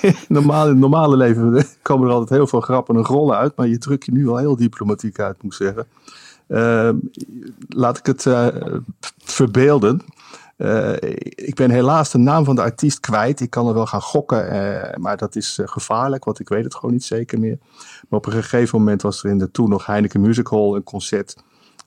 normaal, 0.28 0.62
in 0.64 0.70
het 0.70 0.78
normale 0.78 1.16
leven 1.16 1.66
komen 1.82 2.08
er 2.08 2.12
altijd 2.12 2.38
heel 2.38 2.46
veel 2.46 2.60
grappen 2.60 2.96
en 2.96 3.04
rollen 3.04 3.36
uit, 3.36 3.56
maar 3.56 3.66
je 3.66 3.78
druk 3.78 4.02
je 4.02 4.12
nu 4.12 4.28
al 4.28 4.36
heel 4.36 4.56
diplomatiek 4.56 5.18
uit, 5.18 5.42
moet 5.42 5.52
ik 5.52 5.58
zeggen. 5.58 5.86
Uh, 6.48 6.90
laat 7.68 7.98
ik 7.98 8.06
het 8.06 8.24
uh, 8.24 8.46
verbeelden. 9.24 10.02
Uh, 10.56 10.92
ik 11.34 11.54
ben 11.54 11.70
helaas 11.70 12.10
de 12.10 12.18
naam 12.18 12.44
van 12.44 12.54
de 12.54 12.62
artiest 12.62 13.00
kwijt. 13.00 13.40
Ik 13.40 13.50
kan 13.50 13.68
er 13.68 13.74
wel 13.74 13.86
gaan 13.86 14.02
gokken, 14.02 14.54
uh, 14.54 14.96
maar 14.96 15.16
dat 15.16 15.36
is 15.36 15.58
gevaarlijk, 15.64 16.24
want 16.24 16.40
ik 16.40 16.48
weet 16.48 16.64
het 16.64 16.74
gewoon 16.74 16.92
niet 16.92 17.04
zeker 17.04 17.38
meer. 17.38 17.58
Maar 18.08 18.18
op 18.18 18.26
een 18.26 18.32
gegeven 18.32 18.78
moment 18.78 19.02
was 19.02 19.24
er 19.24 19.30
in 19.30 19.38
de 19.38 19.50
toen 19.50 19.68
nog 19.68 19.86
Heineken 19.86 20.20
Music 20.20 20.46
Hall 20.46 20.74
een 20.74 20.82
concert. 20.82 21.36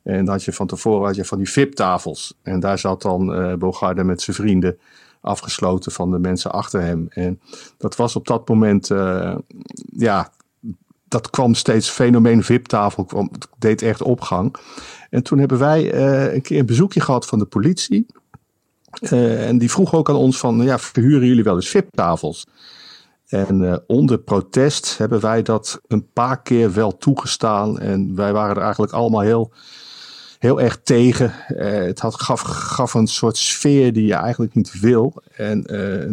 En 0.03 0.25
dan 0.25 0.33
had 0.33 0.43
je 0.43 0.53
van 0.53 0.67
tevoren 0.67 1.05
had 1.05 1.15
je 1.15 1.25
van 1.25 1.37
die 1.37 1.49
VIP-tafels. 1.49 2.37
En 2.43 2.59
daar 2.59 2.79
zat 2.79 3.01
dan 3.01 3.57
Bogarde 3.59 4.03
met 4.03 4.21
zijn 4.21 4.35
vrienden 4.35 4.77
afgesloten 5.21 5.91
van 5.91 6.11
de 6.11 6.19
mensen 6.19 6.51
achter 6.51 6.81
hem. 6.81 7.05
En 7.09 7.39
dat 7.77 7.95
was 7.95 8.15
op 8.15 8.27
dat 8.27 8.49
moment, 8.49 8.87
ja, 9.97 10.31
dat 11.09 11.29
kwam 11.29 11.53
steeds 11.53 11.89
fenomeen 11.89 12.43
VIP-tafel, 12.43 13.05
kwam, 13.05 13.31
deed 13.57 13.81
echt 13.81 14.01
opgang. 14.01 14.55
En 15.09 15.23
toen 15.23 15.39
hebben 15.39 15.59
wij 15.59 15.93
een 16.33 16.41
keer 16.41 16.59
een 16.59 16.65
bezoekje 16.65 17.01
gehad 17.01 17.25
van 17.25 17.39
de 17.39 17.45
politie. 17.45 18.05
Uh, 19.01 19.47
en 19.47 19.57
die 19.57 19.71
vroeg 19.71 19.93
ook 19.93 20.09
aan 20.09 20.15
ons 20.15 20.37
van, 20.37 20.61
ja, 20.61 20.79
verhuren 20.79 21.27
jullie 21.27 21.43
wel 21.43 21.55
eens 21.55 21.69
VIP-tafels? 21.69 22.45
En 23.27 23.61
uh, 23.61 23.75
onder 23.87 24.19
protest 24.19 24.97
hebben 24.97 25.19
wij 25.19 25.41
dat 25.41 25.81
een 25.87 26.11
paar 26.13 26.41
keer 26.41 26.73
wel 26.73 26.97
toegestaan. 26.97 27.79
En 27.79 28.15
wij 28.15 28.33
waren 28.33 28.55
er 28.55 28.61
eigenlijk 28.61 28.91
allemaal 28.91 29.21
heel, 29.21 29.53
heel 30.39 30.61
erg 30.61 30.79
tegen. 30.83 31.31
Het 31.85 31.99
had, 31.99 32.21
gaf, 32.21 32.41
gaf 32.41 32.93
een 32.93 33.07
soort 33.07 33.37
sfeer 33.37 33.93
die 33.93 34.05
je 34.05 34.13
eigenlijk 34.13 34.53
niet 34.53 34.79
wil. 34.79 35.23
En 35.35 35.61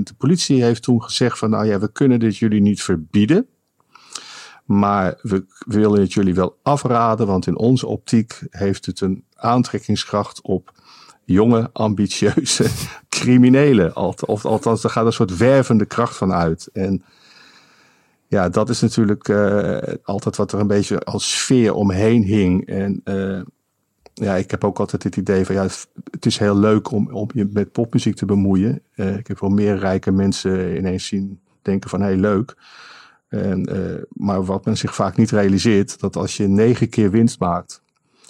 de 0.05 0.15
politie 0.19 0.63
heeft 0.63 0.83
toen 0.83 1.03
gezegd 1.03 1.39
van, 1.39 1.51
nou 1.51 1.67
ja, 1.67 1.79
we 1.79 1.93
kunnen 1.93 2.19
dit 2.19 2.37
jullie 2.37 2.61
niet 2.61 2.83
verbieden. 2.83 3.47
Maar 4.67 5.19
we, 5.23 5.45
willen 5.67 6.01
het 6.01 6.13
jullie 6.13 6.35
wel 6.35 6.59
afraden, 6.63 7.27
want 7.27 7.47
in 7.47 7.59
onze 7.59 7.87
optiek 7.87 8.41
heeft 8.51 8.87
het 8.87 9.01
een 9.01 9.25
aantrekkingskracht 9.35 10.41
op 10.41 10.73
jonge, 11.25 11.71
ambitieuze 11.73 12.71
criminelen. 13.09 13.97
Of 13.97 14.45
althans, 14.45 14.85
er 14.85 14.91
gaat 14.91 15.07
een 15.07 15.13
soort 15.13 15.37
wervende 15.37 15.87
kracht 15.87 16.17
van 16.17 16.33
uit. 16.33 16.69
En 16.73 17.05
ja, 18.29 18.49
dat 18.49 18.69
is 18.69 18.81
natuurlijk 18.81 19.29
uh, 19.29 19.79
altijd 20.03 20.37
wat 20.37 20.53
er 20.53 20.61
een 20.61 20.67
beetje 20.67 21.01
als 21.01 21.39
sfeer 21.39 21.75
omheen 21.75 22.23
hing. 22.23 22.67
En 22.67 23.01
uh, 23.05 23.41
ja, 24.15 24.35
ik 24.35 24.51
heb 24.51 24.65
ook 24.65 24.79
altijd 24.79 25.03
het 25.03 25.17
idee 25.17 25.45
van 25.45 25.55
ja, 25.55 25.67
het 26.11 26.27
is 26.27 26.39
heel 26.39 26.59
leuk 26.59 26.91
om, 26.91 27.11
om 27.11 27.29
je 27.35 27.49
met 27.53 27.73
popmuziek 27.73 28.17
te 28.17 28.27
bemoeien. 28.27 28.83
Uh, 28.95 29.17
ik 29.17 29.27
heb 29.27 29.41
wel 29.41 29.51
meer 29.51 29.79
rijke 29.79 30.11
mensen 30.11 30.77
ineens 30.77 31.07
zien 31.07 31.41
denken 31.63 31.91
van 31.91 32.01
hey, 32.01 32.17
leuk. 32.17 32.55
En, 33.29 33.69
maar 34.09 34.45
wat 34.45 34.65
men 34.65 34.77
zich 34.77 34.95
vaak 34.95 35.17
niet 35.17 35.31
realiseert, 35.31 36.01
dat 36.01 36.17
als 36.17 36.37
je 36.37 36.49
negen 36.49 36.89
keer 36.89 37.11
winst 37.11 37.39
maakt 37.39 37.83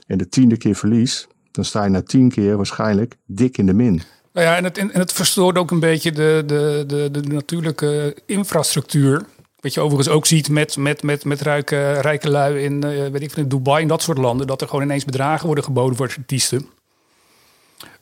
en 0.06 0.18
de 0.18 0.28
tiende 0.28 0.56
keer 0.56 0.74
verlies, 0.74 1.26
dan 1.50 1.64
sta 1.64 1.84
je 1.84 1.90
na 1.90 2.02
tien 2.02 2.30
keer 2.30 2.56
waarschijnlijk 2.56 3.16
dik 3.26 3.58
in 3.58 3.66
de 3.66 3.72
min. 3.72 4.02
Nou 4.32 4.46
ja, 4.46 4.56
en 4.56 4.64
het, 4.64 4.78
en 4.78 4.90
het 4.92 5.12
verstoort 5.12 5.58
ook 5.58 5.70
een 5.70 5.80
beetje 5.80 6.12
de, 6.12 6.42
de, 6.46 6.84
de, 6.86 7.10
de 7.10 7.22
natuurlijke 7.22 8.16
infrastructuur. 8.26 9.24
Wat 9.60 9.74
je 9.74 9.80
overigens 9.80 10.14
ook 10.14 10.26
ziet 10.26 10.48
met, 10.48 10.76
met, 10.76 11.02
met, 11.02 11.24
met 11.24 11.40
rijke, 11.40 11.92
rijke 11.92 12.30
lui 12.30 12.58
in, 12.58 12.84
uh, 12.84 13.06
weet 13.06 13.22
ik, 13.22 13.36
in 13.36 13.48
Dubai 13.48 13.82
en 13.82 13.88
dat 13.88 14.02
soort 14.02 14.18
landen. 14.18 14.46
Dat 14.46 14.60
er 14.60 14.68
gewoon 14.68 14.84
ineens 14.84 15.04
bedragen 15.04 15.46
worden 15.46 15.64
geboden 15.64 15.96
voor 15.96 16.14
artiesten. 16.16 16.66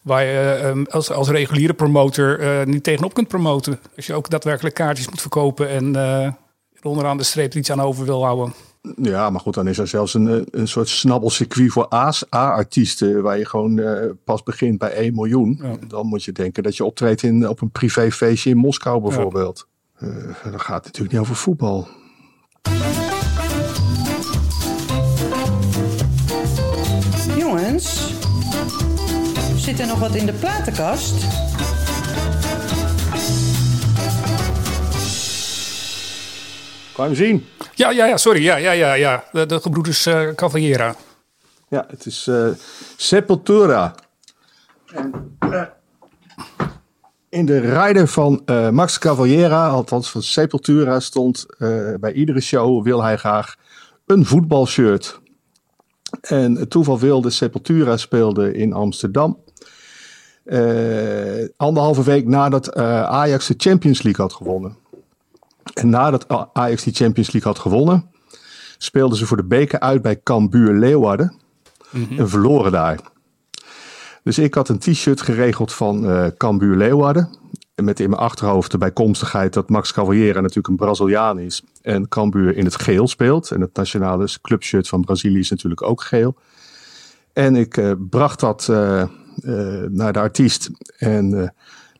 Waar 0.03 0.25
je 0.25 0.73
uh, 0.75 0.85
als, 0.85 1.11
als 1.11 1.29
reguliere 1.29 1.75
promotor 1.75 2.41
niet 2.67 2.83
tegenop 2.83 3.15
kunt 3.15 3.29
promoten. 3.29 3.81
Als 3.97 4.07
je 4.07 4.15
ook 4.15 4.31
daadwerkelijk 4.31 4.75
kaartjes 4.75 5.09
moet 5.09 5.21
verkopen 5.21 5.69
en 5.69 5.93
onderaan 6.85 7.17
de 7.17 7.23
streep 7.23 7.55
iets 7.55 7.71
aan 7.71 7.81
over 7.81 8.05
wil 8.05 8.25
houden. 8.25 8.53
Ja, 9.03 9.31
maar 9.31 9.41
goed, 9.41 9.55
dan 9.55 9.69
is 9.69 9.79
er 9.79 9.89
zelfs 9.89 10.15
een, 10.15 10.47
een 10.51 10.69
soort 10.69 10.89
snabbelcircuit 10.89 11.73
voor 11.73 11.87
A-artiesten. 12.35 13.23
Waar 13.23 13.39
je 13.39 13.47
gewoon 13.47 13.77
uh, 13.77 14.11
pas 14.25 14.43
begint 14.43 14.79
bij 14.79 14.91
1 14.91 15.15
miljoen. 15.15 15.59
Ja. 15.63 15.77
Dan 15.89 16.07
moet 16.07 16.25
je 16.25 16.33
denken 16.33 16.63
dat 16.63 16.77
je 16.77 16.85
optreedt 16.85 17.23
in, 17.23 17.49
op 17.49 17.61
een 17.61 17.71
privéfeestje 17.71 18.51
in 18.51 18.57
Moskou 18.57 19.01
bijvoorbeeld. 19.01 19.69
Ja. 19.99 20.07
Uh, 20.07 20.51
dan 20.51 20.61
gaat 20.61 20.85
het 20.85 20.85
natuurlijk 20.85 21.13
niet 21.13 21.21
over 21.21 21.37
voetbal. 21.37 21.89
Jongens, 27.39 28.15
zit 29.57 29.81
er 29.81 29.87
nog 29.87 29.99
wat 29.99 30.15
in 30.15 30.27
de 30.27 30.33
platenkast? 30.33 31.27
Kan 36.95 37.11
je 37.11 37.17
hem 37.17 37.25
zien? 37.27 37.47
Ja, 37.75 37.91
ja, 37.91 38.07
ja, 38.07 38.17
sorry. 38.17 38.43
Ja, 38.43 38.57
ja, 38.57 38.73
ja, 38.73 38.93
ja. 38.95 39.25
De, 39.33 39.47
de 39.47 39.61
gebroeders 39.61 40.07
uh, 40.07 40.29
Cavaliera. 40.35 40.95
Ja, 41.69 41.85
het 41.89 42.07
is 42.07 42.27
uh, 42.27 42.49
Sepultura. 42.97 43.95
En, 44.93 45.37
uh, 45.45 45.63
in 47.29 47.47
de 47.47 47.59
rijder 47.59 48.09
van 48.09 48.43
uh, 48.47 48.69
Max 48.69 48.99
Cavaliera, 48.99 49.69
althans 49.69 50.11
van 50.11 50.23
Sepultura, 50.23 51.01
stond 51.01 51.47
bij 52.01 52.13
iedere 52.13 52.41
show 52.41 52.85
wil 52.85 53.03
hij 53.03 53.17
graag 53.17 53.55
een 54.07 54.25
voetbalshirt. 54.25 55.21
En 56.21 56.55
het 56.55 56.71
toeval 56.71 56.99
wilde 56.99 57.31
Sepultura 57.31 57.97
speelde 57.97 58.53
in 58.53 58.73
Amsterdam. 58.73 59.39
anderhalve 61.57 62.03
week 62.03 62.27
nadat 62.27 62.75
Ajax 62.75 63.47
de 63.47 63.55
Champions 63.57 64.03
League 64.03 64.25
had 64.25 64.35
gewonnen. 64.35 64.83
En 65.75 65.89
nadat 65.89 66.51
Ajax 66.53 66.83
die 66.83 66.95
Champions 66.95 67.33
League 67.33 67.53
had 67.53 67.61
gewonnen, 67.61 68.11
speelden 68.79 69.19
ze 69.19 69.27
voor 69.27 69.37
de 69.37 69.45
beker 69.45 69.81
uit 69.81 70.03
bij 70.03 70.21
Cambuur 70.23 70.73
Leeuwarden 70.73 71.35
mm-hmm. 71.91 72.19
en 72.19 72.29
verloren 72.29 72.73
daar. 72.73 73.01
Dus 74.23 74.39
ik 74.39 74.55
had 74.55 74.69
een 74.69 74.79
t-shirt 74.79 75.21
geregeld 75.21 75.73
van 75.73 76.11
uh, 76.11 76.27
Cambuur 76.37 76.77
Leeuwarden. 76.77 77.29
Met 77.75 78.01
in 78.01 78.11
mijn 78.11 78.23
achterhoofd 78.23 78.71
de 78.71 78.79
bijkomstigheid 78.79 79.53
dat 79.53 79.69
Max 79.69 79.93
Cavaliera 79.93 80.41
natuurlijk 80.41 80.69
een 80.69 80.77
Braziliaan 80.77 81.39
is. 81.39 81.63
En 81.83 82.09
Cambuur 82.09 82.57
in 82.57 82.65
het 82.65 82.77
geel 82.77 83.09
speelt. 83.09 83.51
En 83.51 83.61
het 83.61 83.77
nationale 83.77 84.29
clubshirt 84.43 84.89
van 84.89 85.01
Brazilië 85.01 85.39
is 85.39 85.51
natuurlijk 85.51 85.83
ook 85.83 86.03
geel. 86.03 86.35
En 87.33 87.57
ik 87.57 87.77
uh, 87.77 87.93
bracht 87.99 88.41
dat 88.41 88.69
uh, 88.71 89.05
naar 89.89 90.13
de 90.13 90.19
artiest. 90.19 90.71
En 90.97 91.55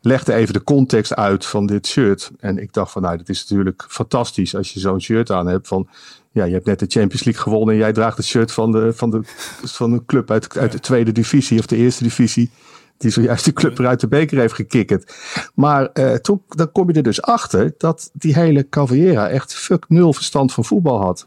legde 0.05 0.35
even 0.35 0.55
de 0.55 0.63
context 0.63 1.15
uit 1.15 1.47
van 1.47 1.67
dit 1.67 1.87
shirt. 1.87 2.31
En 2.39 2.59
ik 2.59 2.73
dacht 2.73 2.93
van, 2.93 3.03
nou, 3.03 3.17
dat 3.17 3.29
is 3.29 3.41
natuurlijk 3.41 3.85
fantastisch 3.89 4.55
als 4.55 4.73
je 4.73 4.81
zo'n 4.81 5.01
shirt 5.01 5.31
aan 5.31 5.47
hebt 5.47 5.69
van, 5.69 5.89
ja, 6.33 6.45
je 6.45 6.53
hebt 6.53 6.67
net 6.67 6.79
de 6.79 6.87
Champions 6.89 7.25
League 7.25 7.43
gewonnen 7.43 7.75
en 7.75 7.81
jij 7.81 7.93
draagt 7.93 8.17
het 8.17 8.27
shirt 8.27 8.53
van 8.53 8.73
de, 8.73 8.93
van 8.93 9.11
de, 9.11 9.21
van 9.63 9.93
een 9.93 10.05
club 10.05 10.31
uit, 10.31 10.59
uit 10.59 10.73
de 10.73 10.81
tweede 10.81 11.13
divisie 11.13 11.59
of 11.59 11.67
de 11.67 11.77
eerste 11.77 12.03
divisie. 12.03 12.51
Die 12.97 13.11
zojuist 13.11 13.45
die 13.45 13.53
club 13.53 13.79
eruit 13.79 14.01
de 14.01 14.09
beker 14.09 14.39
heeft 14.39 14.55
gekikkerd. 14.55 15.15
Maar 15.55 15.91
uh, 15.95 16.15
toen, 16.15 16.43
dan 16.49 16.73
kom 16.73 16.89
je 16.89 16.95
er 16.95 17.03
dus 17.03 17.23
achter 17.23 17.75
dat 17.79 18.11
die 18.13 18.35
hele 18.35 18.69
Cavaliera 18.69 19.29
echt 19.29 19.55
fuck 19.55 19.85
nul 19.89 20.13
verstand 20.13 20.53
van 20.53 20.65
voetbal 20.65 21.01
had. 21.01 21.27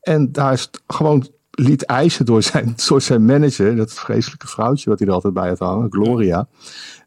En 0.00 0.32
daar 0.32 0.52
is 0.52 0.70
gewoon 0.86 1.28
liet 1.52 1.84
eisen 1.84 2.24
door 2.24 2.42
zijn, 2.42 2.74
door 2.88 3.00
zijn 3.00 3.24
manager, 3.24 3.76
dat 3.76 3.92
vreselijke 3.92 4.46
vrouwtje 4.46 4.90
wat 4.90 4.98
hij 4.98 5.08
er 5.08 5.14
altijd 5.14 5.34
bij 5.34 5.48
had 5.48 5.58
hangen, 5.58 5.92
Gloria, 5.92 6.48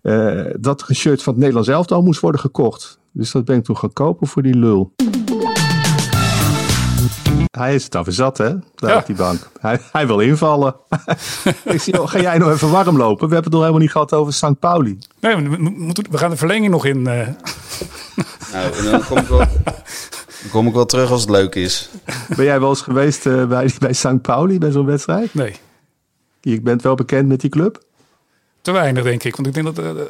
uh, 0.01 0.45
dat 0.59 0.83
een 0.87 0.95
shirt 0.95 1.23
van 1.23 1.33
het 1.33 1.41
Nederlands 1.41 1.69
elftal 1.69 2.01
moest 2.01 2.19
worden 2.19 2.41
gekocht. 2.41 2.99
Dus 3.11 3.31
dat 3.31 3.45
ben 3.45 3.57
ik 3.57 3.63
toen 3.63 3.77
gaan 3.77 3.93
kopen 3.93 4.27
voor 4.27 4.41
die 4.41 4.55
lul. 4.55 4.93
Hij 7.51 7.75
is 7.75 7.83
het 7.83 7.95
over 7.95 8.13
zat, 8.13 8.37
hè? 8.37 8.55
Daar 8.75 8.89
ja. 8.89 8.97
op 8.97 9.05
die 9.05 9.15
bank. 9.15 9.49
Hij, 9.59 9.79
hij 9.91 10.07
wil 10.07 10.19
invallen. 10.19 10.75
ik 11.63 11.81
zie, 11.81 12.01
oh, 12.01 12.07
ga 12.07 12.19
jij 12.19 12.37
nog 12.37 12.51
even 12.51 12.71
warm 12.71 12.97
lopen? 12.97 13.27
We 13.27 13.33
hebben 13.33 13.43
het 13.43 13.51
nog 13.51 13.59
helemaal 13.59 13.81
niet 13.81 13.91
gehad 13.91 14.13
over 14.13 14.33
St. 14.33 14.59
Pauli. 14.59 14.97
Nee, 15.19 15.35
we, 15.35 15.95
we 16.09 16.17
gaan 16.17 16.29
de 16.29 16.35
verlenging 16.35 16.71
nog 16.71 16.85
in. 16.85 16.97
Uh... 16.97 17.27
nou, 18.53 18.83
dan 18.83 19.03
kom 19.03 19.17
ik 19.17 19.27
wel... 19.27 19.41
Dan 20.45 20.53
kom 20.53 20.67
ik 20.67 20.73
wel 20.73 20.85
terug 20.85 21.11
als 21.11 21.21
het 21.21 21.29
leuk 21.29 21.55
is. 21.55 21.89
Ben 22.35 22.45
jij 22.45 22.59
wel 22.59 22.69
eens 22.69 22.81
geweest 22.81 23.25
uh, 23.25 23.47
bij, 23.47 23.71
bij 23.79 23.93
St. 23.93 24.21
Pauli, 24.21 24.57
bij 24.57 24.71
zo'n 24.71 24.85
wedstrijd? 24.85 25.33
Nee. 25.33 25.55
Je 26.41 26.61
bent 26.61 26.81
wel 26.81 26.95
bekend 26.95 27.27
met 27.27 27.41
die 27.41 27.49
club? 27.49 27.83
Te 28.61 28.71
weinig, 28.71 29.03
denk 29.03 29.23
ik. 29.23 29.35
Want 29.35 29.47
ik 29.47 29.53
denk 29.53 29.75
dat... 29.75 29.85
Uh, 29.85 30.01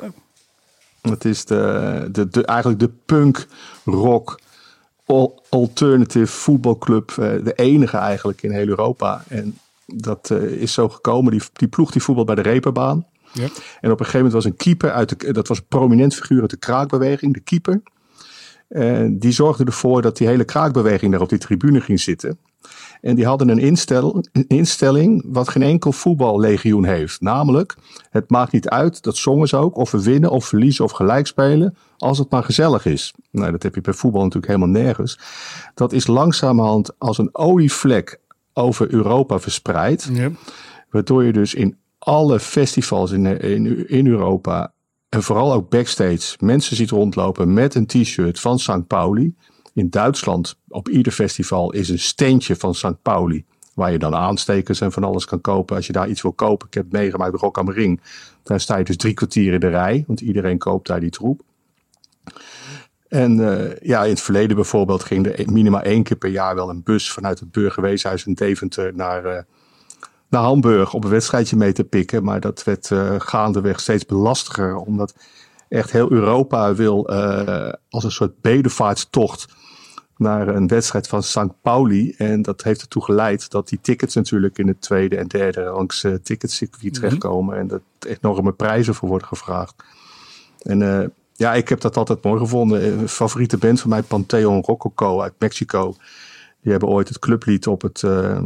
het 1.01 1.25
is 1.25 1.45
de, 1.45 2.07
de, 2.11 2.29
de, 2.29 2.45
eigenlijk 2.45 2.79
de 2.79 2.89
punk 3.05 3.47
rock 3.85 4.39
alternative 5.49 6.27
voetbalclub. 6.27 7.13
De 7.15 7.53
enige 7.55 7.97
eigenlijk 7.97 8.43
in 8.43 8.51
heel 8.51 8.67
Europa. 8.67 9.23
En 9.27 9.57
dat 9.85 10.31
is 10.31 10.73
zo 10.73 10.89
gekomen. 10.89 11.31
Die, 11.31 11.41
die 11.53 11.67
ploeg 11.67 11.91
die 11.91 12.01
voetbal 12.01 12.25
bij 12.25 12.35
de 12.35 12.41
reperbaan. 12.41 13.05
Ja. 13.31 13.47
En 13.81 13.91
op 13.91 13.99
een 13.99 14.05
gegeven 14.05 14.17
moment 14.17 14.33
was 14.33 14.45
een 14.45 14.55
keeper 14.55 14.91
uit 14.91 15.19
de, 15.19 15.33
dat 15.33 15.47
was 15.47 15.57
een 15.57 15.67
prominent 15.67 16.15
figuur 16.15 16.41
uit 16.41 16.49
de 16.49 16.57
kraakbeweging, 16.57 17.33
de 17.33 17.39
keeper. 17.39 17.81
En 18.67 19.19
die 19.19 19.31
zorgde 19.31 19.63
ervoor 19.63 20.01
dat 20.01 20.17
die 20.17 20.27
hele 20.27 20.43
kraakbeweging 20.43 21.11
daar 21.11 21.21
op 21.21 21.29
die 21.29 21.37
tribune 21.37 21.81
ging 21.81 21.99
zitten. 21.99 22.39
En 23.01 23.15
die 23.15 23.25
hadden 23.25 23.49
een, 23.49 23.59
instel, 23.59 24.23
een 24.31 24.45
instelling 24.47 25.23
wat 25.27 25.49
geen 25.49 25.63
enkel 25.63 25.91
voetballegioen 25.91 26.85
heeft. 26.85 27.21
Namelijk, 27.21 27.75
het 28.09 28.29
maakt 28.29 28.51
niet 28.51 28.69
uit, 28.69 29.03
dat 29.03 29.15
zongen 29.15 29.47
ze 29.47 29.55
ook, 29.57 29.77
of 29.77 29.91
we 29.91 30.03
winnen 30.03 30.29
of 30.29 30.45
verliezen 30.45 30.85
of 30.85 30.91
gelijk 30.91 31.27
spelen, 31.27 31.77
als 31.97 32.17
het 32.17 32.29
maar 32.29 32.43
gezellig 32.43 32.85
is. 32.85 33.13
Nou, 33.31 33.51
dat 33.51 33.63
heb 33.63 33.75
je 33.75 33.81
bij 33.81 33.93
voetbal 33.93 34.21
natuurlijk 34.21 34.53
helemaal 34.53 34.83
nergens. 34.83 35.19
Dat 35.73 35.93
is 35.93 36.07
langzamerhand 36.07 36.99
als 36.99 37.17
een 37.17 37.29
olievlek 37.31 38.19
over 38.53 38.93
Europa 38.93 39.39
verspreid. 39.39 40.09
Ja. 40.11 40.31
Waardoor 40.89 41.23
je 41.23 41.33
dus 41.33 41.53
in 41.53 41.77
alle 41.99 42.39
festivals 42.39 43.11
in, 43.11 43.25
in, 43.25 43.89
in 43.89 44.07
Europa 44.07 44.73
en 45.15 45.23
vooral 45.23 45.53
ook 45.53 45.69
backstage 45.69 46.35
mensen 46.39 46.75
ziet 46.75 46.89
rondlopen 46.89 47.53
met 47.53 47.75
een 47.75 47.85
t-shirt 47.85 48.39
van 48.39 48.59
St. 48.59 48.87
Pauli. 48.87 49.35
In 49.73 49.89
Duitsland 49.89 50.57
op 50.67 50.89
ieder 50.89 51.11
festival 51.11 51.71
is 51.71 51.89
een 51.89 51.99
steentje 51.99 52.55
van 52.55 52.75
St. 52.75 53.01
Pauli. 53.01 53.45
Waar 53.73 53.91
je 53.91 53.99
dan 53.99 54.15
aanstekers 54.15 54.81
en 54.81 54.91
van 54.91 55.03
alles 55.03 55.25
kan 55.25 55.41
kopen. 55.41 55.75
Als 55.75 55.87
je 55.87 55.93
daar 55.93 56.09
iets 56.09 56.21
wil 56.21 56.33
kopen. 56.33 56.67
Ik 56.67 56.73
heb 56.73 56.91
meegemaakt 56.91 57.31
bij 57.31 57.39
Rock 57.39 57.57
am 57.57 57.69
Ring. 57.69 58.01
Daar 58.43 58.59
sta 58.59 58.77
je 58.77 58.83
dus 58.83 58.97
drie 58.97 59.13
kwartier 59.13 59.53
in 59.53 59.59
de 59.59 59.67
rij. 59.67 60.03
Want 60.07 60.21
iedereen 60.21 60.57
koopt 60.57 60.87
daar 60.87 60.99
die 60.99 61.09
troep. 61.09 61.41
En 63.07 63.37
uh, 63.37 63.77
ja, 63.81 64.03
in 64.03 64.09
het 64.09 64.21
verleden 64.21 64.55
bijvoorbeeld 64.55 65.03
ging 65.03 65.27
er 65.27 65.51
minimaal 65.51 65.81
één 65.81 66.03
keer 66.03 66.17
per 66.17 66.29
jaar 66.29 66.55
wel 66.55 66.69
een 66.69 66.83
bus 66.83 67.11
vanuit 67.11 67.39
het 67.39 67.51
Burgerweeshuis 67.51 68.25
in 68.25 68.33
Deventer 68.33 68.95
naar, 68.95 69.25
uh, 69.25 69.39
naar 70.29 70.41
Hamburg 70.41 70.93
op 70.93 71.03
een 71.03 71.09
wedstrijdje 71.09 71.55
mee 71.55 71.73
te 71.73 71.83
pikken. 71.83 72.23
Maar 72.23 72.39
dat 72.39 72.63
werd 72.63 72.89
uh, 72.89 73.15
gaandeweg 73.17 73.79
steeds 73.79 74.05
belastiger, 74.05 74.75
omdat 74.75 75.15
echt 75.69 75.91
heel 75.91 76.11
Europa 76.11 76.73
wil 76.73 77.11
uh, 77.11 77.73
als 77.89 78.03
een 78.03 78.11
soort 78.11 78.41
bedevaartstocht 78.41 79.47
naar 80.17 80.47
een 80.47 80.67
wedstrijd 80.67 81.07
van 81.07 81.23
St. 81.23 81.61
Pauli. 81.61 82.13
En 82.17 82.41
dat 82.41 82.63
heeft 82.63 82.81
ertoe 82.81 83.03
geleid 83.03 83.49
dat 83.49 83.69
die 83.69 83.79
tickets 83.81 84.15
natuurlijk 84.15 84.57
in 84.57 84.67
het 84.67 84.81
tweede 84.81 85.17
en 85.17 85.27
derde 85.27 85.63
rangs 85.63 86.03
uh, 86.03 86.15
ticketcircuit 86.23 86.81
mm 86.83 86.89
-hmm. 86.89 86.99
terechtkomen. 86.99 87.57
En 87.57 87.67
dat 87.67 87.81
enorme 87.99 88.51
prijzen 88.51 88.95
voor 88.95 89.09
worden 89.09 89.27
gevraagd. 89.27 89.73
En 90.61 90.81
uh, 90.81 91.05
ja, 91.33 91.53
ik 91.53 91.69
heb 91.69 91.81
dat 91.81 91.97
altijd 91.97 92.23
mooi 92.23 92.39
gevonden. 92.39 92.99
Een 92.99 93.09
favoriete 93.09 93.57
band 93.57 93.81
van 93.81 93.89
mij, 93.89 94.01
Pantheon 94.01 94.61
Rococo 94.61 95.21
uit 95.21 95.33
Mexico. 95.39 95.95
Die 96.65 96.73
hebben 96.73 96.93
ooit 96.93 97.07
het 97.07 97.19
clublied 97.19 97.67
op 97.67 97.81
het, 97.81 98.01
uh, 98.01 98.39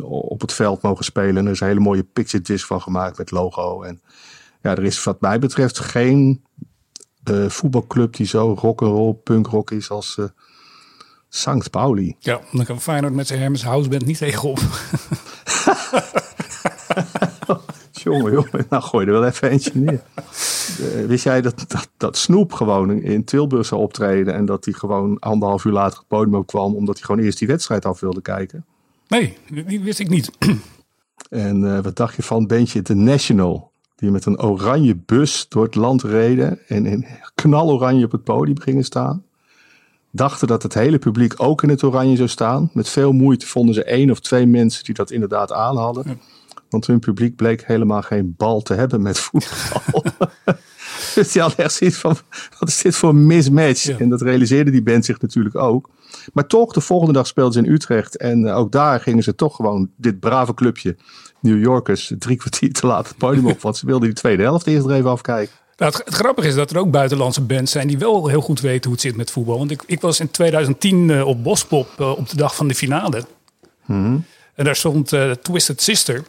op 0.00 0.40
het 0.40 0.52
veld 0.52 0.82
mogen 0.82 1.04
spelen. 1.04 1.36
En 1.36 1.46
er 1.46 1.52
is 1.52 1.60
een 1.60 1.66
hele 1.66 1.80
mooie 1.80 2.02
picture 2.02 2.42
disc 2.42 2.66
van 2.66 2.80
gemaakt 2.80 3.18
met 3.18 3.30
logo. 3.30 3.82
En 3.82 4.00
ja, 4.62 4.70
er 4.70 4.84
is 4.84 5.04
wat 5.04 5.20
mij 5.20 5.38
betreft 5.38 5.78
geen 5.78 6.44
uh, 7.30 7.48
voetbalclub 7.48 8.16
die 8.16 8.26
zo 8.26 8.54
rock'n'roll, 8.58 9.14
punkrock 9.14 9.70
is 9.70 9.90
als 9.90 10.16
uh, 10.20 10.26
Sankt 11.28 11.70
Pauli. 11.70 12.16
Ja, 12.18 12.40
dan 12.50 12.64
kan 12.64 12.80
Feyenoord 12.80 13.14
met 13.14 13.26
zijn 13.26 13.40
Hermes 13.40 13.64
Houseband 13.64 14.06
niet 14.06 14.18
tegenop. 14.18 14.60
jongen, 17.92 18.32
jongen, 18.32 18.66
nou 18.68 18.82
gooi 18.82 19.06
er 19.06 19.12
wel 19.12 19.26
even 19.26 19.50
eentje 19.50 19.70
neer. 19.74 20.02
Uh, 20.80 21.06
wist 21.06 21.24
jij 21.24 21.40
dat, 21.40 21.64
dat, 21.68 21.88
dat 21.96 22.16
Snoep 22.16 22.52
gewoon 22.52 22.90
in 22.90 23.24
Tilburg 23.24 23.66
zou 23.66 23.80
optreden 23.80 24.34
en 24.34 24.44
dat 24.44 24.64
hij 24.64 24.74
gewoon 24.74 25.18
anderhalf 25.18 25.64
uur 25.64 25.72
later 25.72 25.98
het 25.98 26.08
podium 26.08 26.34
op 26.34 26.46
kwam 26.46 26.74
omdat 26.74 26.94
hij 26.96 27.04
gewoon 27.04 27.24
eerst 27.24 27.38
die 27.38 27.48
wedstrijd 27.48 27.84
af 27.84 28.00
wilde 28.00 28.22
kijken? 28.22 28.64
Nee, 29.08 29.36
die 29.66 29.80
wist 29.80 29.98
ik 29.98 30.08
niet. 30.08 30.30
en 31.28 31.62
uh, 31.62 31.78
wat 31.78 31.96
dacht 31.96 32.16
je 32.16 32.22
van 32.22 32.46
bandje 32.46 32.82
The 32.82 32.94
National? 32.94 33.70
Die 33.96 34.10
met 34.10 34.26
een 34.26 34.40
oranje 34.40 34.96
bus 34.96 35.46
door 35.48 35.64
het 35.64 35.74
land 35.74 36.02
reden 36.02 36.58
en 36.68 36.86
in 36.86 37.06
knaloranje 37.34 38.04
op 38.04 38.12
het 38.12 38.24
podium 38.24 38.60
gingen 38.60 38.84
staan. 38.84 39.24
Dachten 40.10 40.46
dat 40.46 40.62
het 40.62 40.74
hele 40.74 40.98
publiek 40.98 41.34
ook 41.36 41.62
in 41.62 41.68
het 41.68 41.82
oranje 41.82 42.16
zou 42.16 42.28
staan. 42.28 42.70
Met 42.72 42.88
veel 42.88 43.12
moeite 43.12 43.46
vonden 43.46 43.74
ze 43.74 43.84
één 43.84 44.10
of 44.10 44.20
twee 44.20 44.46
mensen 44.46 44.84
die 44.84 44.94
dat 44.94 45.10
inderdaad 45.10 45.52
aan 45.52 45.76
hadden. 45.76 46.20
Want 46.72 46.86
hun 46.86 46.98
publiek 46.98 47.36
bleek 47.36 47.66
helemaal 47.66 48.02
geen 48.02 48.34
bal 48.36 48.62
te 48.62 48.74
hebben 48.74 49.02
met 49.02 49.18
voetbal. 49.18 50.04
Dus 51.14 51.32
die 51.32 51.42
had 51.42 51.54
echt 51.54 51.74
zoiets 51.74 51.96
van, 51.96 52.16
wat 52.58 52.68
is 52.68 52.82
dit 52.82 52.96
voor 52.96 53.08
een 53.08 53.26
mismatch? 53.26 53.82
Ja. 53.82 53.98
En 53.98 54.08
dat 54.08 54.22
realiseerde 54.22 54.70
die 54.70 54.82
band 54.82 55.04
zich 55.04 55.20
natuurlijk 55.20 55.56
ook. 55.56 55.90
Maar 56.32 56.46
toch, 56.46 56.72
de 56.72 56.80
volgende 56.80 57.12
dag 57.12 57.26
speelden 57.26 57.52
ze 57.52 57.58
in 57.58 57.72
Utrecht. 57.72 58.16
En 58.16 58.46
eh, 58.46 58.56
ook 58.56 58.72
daar 58.72 59.00
gingen 59.00 59.22
ze 59.22 59.34
toch 59.34 59.56
gewoon, 59.56 59.90
dit 59.96 60.20
brave 60.20 60.54
clubje, 60.54 60.96
New 61.40 61.60
Yorkers, 61.60 62.12
drie 62.18 62.36
kwartier 62.36 62.72
te 62.72 62.86
laat 62.86 63.08
het 63.08 63.16
podium 63.16 63.46
op. 63.46 63.60
Want 63.60 63.76
ze 63.76 63.86
wilden 63.86 64.08
die 64.08 64.16
tweede 64.16 64.42
helft 64.42 64.66
eerst 64.66 64.86
er 64.86 64.92
even 64.92 65.10
afkijken. 65.10 65.54
Nou, 65.76 65.92
het, 65.92 66.04
het 66.04 66.14
grappige 66.14 66.48
is 66.48 66.54
dat 66.54 66.70
er 66.70 66.78
ook 66.78 66.90
buitenlandse 66.90 67.40
bands 67.40 67.72
zijn 67.72 67.88
die 67.88 67.98
wel 67.98 68.28
heel 68.28 68.40
goed 68.40 68.60
weten 68.60 68.82
hoe 68.82 68.92
het 68.92 69.00
zit 69.00 69.16
met 69.16 69.30
voetbal. 69.30 69.58
Want 69.58 69.70
ik, 69.70 69.82
ik 69.86 70.00
was 70.00 70.20
in 70.20 70.30
2010 70.30 71.10
eh, 71.10 71.26
op 71.26 71.42
Bospop 71.42 71.88
eh, 71.98 72.10
op 72.10 72.28
de 72.28 72.36
dag 72.36 72.56
van 72.56 72.68
de 72.68 72.74
finale. 72.74 73.24
En 74.54 74.64
daar 74.64 74.76
stond 74.76 75.12
Twisted 75.42 75.82
Sister. 75.82 76.22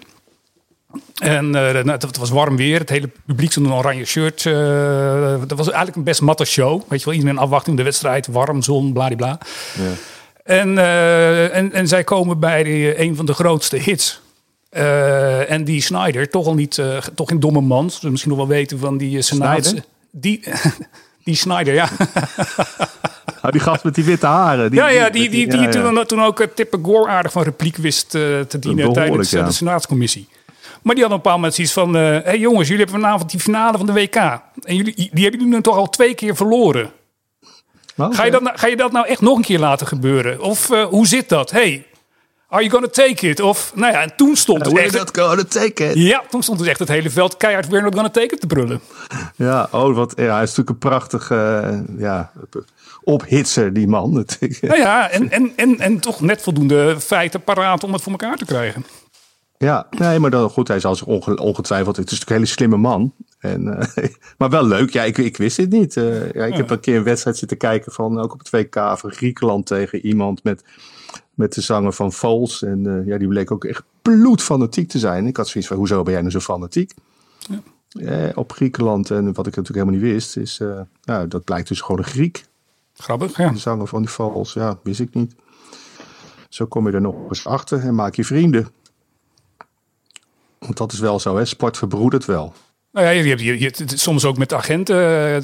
En 1.18 1.50
nou, 1.50 1.88
het 1.88 2.18
was 2.18 2.30
warm 2.30 2.56
weer. 2.56 2.80
Het 2.80 2.90
hele 2.90 3.10
publiek 3.26 3.52
stond 3.52 3.66
in 3.66 3.72
een 3.72 3.78
oranje 3.78 4.06
shirt. 4.06 4.46
eh 4.46 5.42
dat 5.48 5.58
was 5.58 5.68
eigenlijk 5.68 5.96
een 5.96 6.04
best 6.04 6.22
matte 6.22 6.46
show. 6.46 6.82
Weet 6.88 7.00
je 7.00 7.06
wel, 7.06 7.14
iedereen 7.14 7.36
in 7.36 7.42
afwachting 7.42 7.78
de 7.78 7.84
wedstrijd. 7.84 8.28
Warm, 8.28 8.62
zon, 8.62 8.94
bladibla. 8.94 9.38
En, 10.44 10.78
eh, 10.78 11.56
en, 11.56 11.74
en 11.74 11.88
zij 11.88 12.04
komen 12.04 12.40
bij 12.40 13.00
een 13.00 13.16
van 13.16 13.26
de 13.26 13.34
grootste 13.34 13.78
hits. 13.78 14.22
En 15.48 15.64
die 15.64 15.82
Snyder, 15.82 16.30
toch 16.30 16.48
al 16.48 16.54
niet, 16.54 16.82
toch 17.16 17.28
geen 17.28 17.40
domme 17.40 17.62
man. 17.62 17.92
We 18.02 18.10
misschien 18.10 18.32
nog 18.32 18.40
wel 18.40 18.56
weten 18.56 18.80
van 18.80 18.98
die 18.98 19.16
uh, 19.16 19.22
Senaat. 19.22 19.66
Snyder? 19.66 19.84
Die, 20.12 20.44
die 21.26 21.36
Snyder, 21.36 21.74
ja. 21.74 21.90
Nou, 23.42 23.52
die 23.52 23.62
gast 23.62 23.84
met 23.84 23.96
die 23.96 24.04
witte 24.04 24.26
haren. 24.26 24.72
Die, 24.72 24.80
ja, 24.80 24.90
ja, 24.90 25.10
die, 25.10 25.30
die, 25.30 25.48
die 25.48 25.60
ja, 25.60 25.64
ja. 25.64 25.70
Toen, 25.70 26.06
toen 26.06 26.24
ook 26.24 26.42
uh, 26.42 26.48
Tippe 26.56 26.80
Gore 26.82 27.10
aardig 27.10 27.32
van 27.32 27.44
repliek 27.44 27.78
wist 27.78 28.10
te 28.10 28.60
dienen 28.60 28.94
tijdens 28.94 29.30
ja. 29.30 29.44
de 29.44 29.52
Senaatscommissie. 29.52 30.28
Maar 30.84 30.96
die 30.96 31.04
had 31.04 31.14
op 31.14 31.18
een 31.18 31.24
bepaald 31.24 31.36
moment 31.36 31.54
zoiets 31.54 31.74
van... 31.74 31.94
Hé 31.94 32.22
hey 32.24 32.40
jongens, 32.40 32.68
jullie 32.68 32.84
hebben 32.84 33.02
vanavond 33.02 33.30
die 33.32 33.40
finale 33.40 33.78
van 33.78 33.86
de 33.86 33.94
WK. 33.94 34.16
En 34.16 34.76
jullie, 34.76 34.94
die 34.96 35.24
hebben 35.24 35.40
jullie 35.40 35.56
nu 35.56 35.62
toch 35.62 35.76
al 35.78 35.90
twee 35.90 36.14
keer 36.14 36.36
verloren. 36.36 36.92
Ga 37.98 38.26
je, 38.26 38.32
dat, 38.32 38.42
nou- 38.42 38.58
ga 38.58 38.68
je 38.68 38.76
dat 38.76 38.92
nou 38.92 39.08
echt 39.08 39.22
nog 39.22 39.38
een 39.38 39.44
keer 39.44 39.60
laten 39.60 39.88
gebeuren? 39.88 40.42
Of 40.42 40.70
eh, 40.72 40.84
hoe 40.86 41.08
zit 41.08 41.30
dat? 41.30 41.52
Hey, 41.52 41.86
are 42.48 42.62
you 42.62 42.74
gonna 42.74 42.88
take 42.88 43.28
it? 43.30 43.40
Of, 43.40 43.72
nou 43.76 43.94
ja, 43.94 44.02
en 44.02 44.16
toen 44.16 44.36
stond 44.36 44.66
het 44.66 44.74
We're 44.74 44.84
echt... 44.86 44.94
not 44.94 45.18
gonna 45.18 45.44
take 45.44 45.86
it. 45.90 45.94
Ja, 45.96 46.24
toen 46.30 46.44
stond 46.44 46.60
dus 46.60 46.68
echt 46.68 46.80
het 46.80 46.88
hele 46.88 47.10
veld 47.10 47.38
keihard 47.38 47.68
We're 47.68 47.82
not 47.84 47.94
gonna 47.94 48.10
take 48.10 48.34
it 48.34 48.40
te 48.40 48.48
brullen. 48.48 48.82
Ja, 49.36 49.68
oh, 49.72 49.96
wat, 49.96 50.14
ja, 50.16 50.24
hij 50.34 50.44
is 50.44 50.56
natuurlijk 50.56 50.70
een 50.70 50.78
prachtige 50.90 51.36
eh, 51.36 52.00
ja, 52.00 52.32
ophitser, 53.04 53.74
die 53.74 53.88
man. 53.88 54.14
Het- 54.16 54.38
Nou 54.62 54.78
ja, 54.80 55.10
en, 55.10 55.32
en, 55.32 55.54
en, 55.56 55.80
en 55.80 56.00
toch 56.00 56.22
net 56.22 56.42
voldoende 56.42 57.00
feiten 57.02 57.44
paraat 57.44 57.84
om 57.84 57.94
het 57.94 58.02
voor 58.02 58.12
elkaar 58.12 58.38
te 58.38 58.46
krijgen. 58.46 58.86
Ja, 59.64 59.88
nee, 59.90 60.20
maar 60.20 60.32
dan 60.32 60.50
goed, 60.50 60.68
hij 60.68 60.80
zal 60.80 60.96
zich 60.96 61.08
onge- 61.08 61.36
ongetwijfeld. 61.38 61.96
Het 61.96 62.12
is 62.12 62.20
natuurlijk 62.20 62.30
een 62.30 62.36
hele 62.36 62.48
slimme 62.58 62.78
man. 62.78 63.14
En, 63.40 63.80
eh, 63.80 64.10
maar 64.38 64.50
wel 64.50 64.66
leuk. 64.66 64.90
Ja, 64.94 65.04
ik, 65.04 65.18
ik 65.18 65.38
wist 65.38 65.58
dit 65.58 65.70
niet. 65.70 65.98
Eh, 65.98 66.32
ja, 66.32 66.46
ik 66.46 66.54
heb 66.54 66.70
een 66.70 66.80
keer 66.80 66.98
een 66.98 67.04
wedstrijd 67.04 67.38
zitten 67.38 67.58
kijken 67.58 67.92
van 67.92 68.20
ook 68.20 68.34
op 68.34 68.40
het 68.40 68.50
WK 68.50 68.98
van 68.98 69.12
Griekenland 69.12 69.66
tegen 69.66 70.06
iemand 70.06 70.44
met, 70.44 70.64
met 71.34 71.54
de 71.54 71.62
zanger 71.62 71.94
van 71.94 72.12
Vols. 72.14 72.64
En 72.64 72.88
eh, 73.00 73.08
ja, 73.08 73.18
die 73.18 73.28
bleek 73.28 73.52
ook 73.52 73.66
echt 73.66 73.84
bloedfanatiek 74.02 74.90
te 74.90 75.00
zijn. 75.00 75.26
Ik 75.28 75.38
had 75.38 75.48
zoiets 75.48 75.70
van, 75.70 75.78
hoezo 75.80 76.04
ben 76.04 76.12
jij 76.12 76.22
nou 76.22 76.34
zo 76.34 76.40
fanatiek? 76.40 76.92
Eh, 77.94 78.30
op 78.36 78.52
Griekenland, 78.52 79.10
en 79.12 79.24
wat 79.34 79.48
ik 79.48 79.56
natuurlijk 79.56 79.86
helemaal 79.86 79.94
niet 80.02 80.12
wist, 80.14 80.38
is, 80.38 80.60
eh, 80.60 80.80
nou, 81.04 81.28
dat 81.28 81.44
blijkt 81.44 81.68
dus 81.68 81.82
gewoon 81.82 81.98
een 81.98 82.04
Griek. 82.12 82.46
Grappig, 82.98 83.38
ja. 83.38 83.50
De 83.50 83.58
zanger 83.58 83.88
van 83.88 84.02
die 84.02 84.10
Vals, 84.12 84.54
ja, 84.54 84.80
wist 84.84 85.00
ik 85.00 85.14
niet. 85.14 85.36
Zo 86.50 86.66
kom 86.66 86.88
je 86.88 86.94
er 86.94 87.02
nog 87.02 87.16
eens 87.30 87.46
achter 87.46 87.80
en 87.80 87.96
maak 87.96 88.16
je 88.16 88.24
vrienden. 88.26 88.68
Want 90.66 90.78
dat 90.78 90.92
is 90.94 91.00
wel 91.00 91.20
zo, 91.20 91.38
hè? 91.38 91.46
Sport 91.46 91.78
verbroedert 91.78 92.26
wel. 92.26 92.54
Nou 92.92 93.06
ja, 93.06 93.12
je 93.12 93.30
hebt, 93.30 93.42
je, 93.42 93.98
soms 93.98 94.26
ook 94.26 94.38
met 94.38 94.54
agenten. 94.54 94.96
eh, 94.96 95.44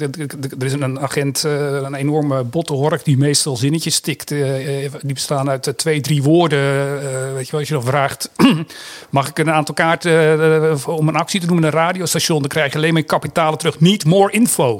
Er 0.58 0.64
is 0.64 0.72
een 0.72 1.00
agent, 1.00 1.44
eh, 1.44 1.72
een 1.74 1.94
enorme 1.94 2.44
botte 2.44 2.72
hork 2.72 3.04
die 3.04 3.16
meestal 3.16 3.56
zinnetjes 3.56 3.94
stikt. 3.94 4.30
eh, 4.30 4.92
Die 5.02 5.14
bestaan 5.14 5.50
uit 5.50 5.72
twee, 5.76 6.00
drie 6.00 6.22
woorden. 6.22 6.94
Weet 7.34 7.44
je 7.44 7.50
wel, 7.50 7.60
als 7.60 7.68
je 7.68 7.74
dan 7.74 7.82
vraagt, 7.84 8.30
mag 9.10 9.28
ik 9.28 9.38
een 9.38 9.50
aantal 9.50 9.74
kaarten 9.74 10.78
om 10.86 11.08
een 11.08 11.16
actie 11.16 11.40
te 11.40 11.46
doen 11.46 11.54
met 11.60 11.64
een 11.64 11.70
radiostation? 11.78 12.38
Dan 12.40 12.48
krijg 12.48 12.72
je 12.72 12.78
alleen 12.78 12.92
maar 12.92 13.02
kapitalen 13.02 13.58
terug. 13.58 13.80
Niet 13.80 14.04
more 14.04 14.32
info. 14.32 14.76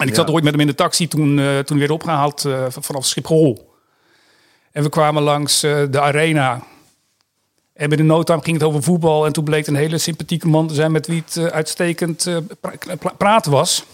En 0.00 0.06
ik 0.08 0.14
Ja. 0.16 0.20
zat 0.20 0.30
ooit 0.30 0.44
met 0.44 0.52
hem 0.52 0.60
in 0.60 0.66
de 0.66 0.74
taxi 0.74 1.08
toen, 1.08 1.40
toen 1.64 1.78
weer 1.78 1.92
opgehaald 1.92 2.44
eh, 2.44 2.64
vanaf 2.68 3.06
Schiphol. 3.06 3.70
En 4.72 4.82
we 4.82 4.88
kwamen 4.88 5.22
langs 5.22 5.60
de 5.60 6.00
arena. 6.00 6.62
En 7.82 7.88
bij 7.88 7.96
de 7.96 8.02
noodtime 8.02 8.42
ging 8.42 8.56
het 8.58 8.66
over 8.66 8.82
voetbal. 8.82 9.26
En 9.26 9.32
toen 9.32 9.44
bleek 9.44 9.66
een 9.66 9.74
hele 9.74 9.98
sympathieke 9.98 10.48
man 10.48 10.66
te 10.68 10.74
zijn 10.74 10.92
met 10.92 11.06
wie 11.06 11.22
het 11.26 11.36
eh, 11.36 11.44
uitstekend 11.46 12.26
eh, 12.26 12.36
pra- 12.60 12.96
pra- 12.98 13.12
praten 13.18 13.52
was. 13.52 13.84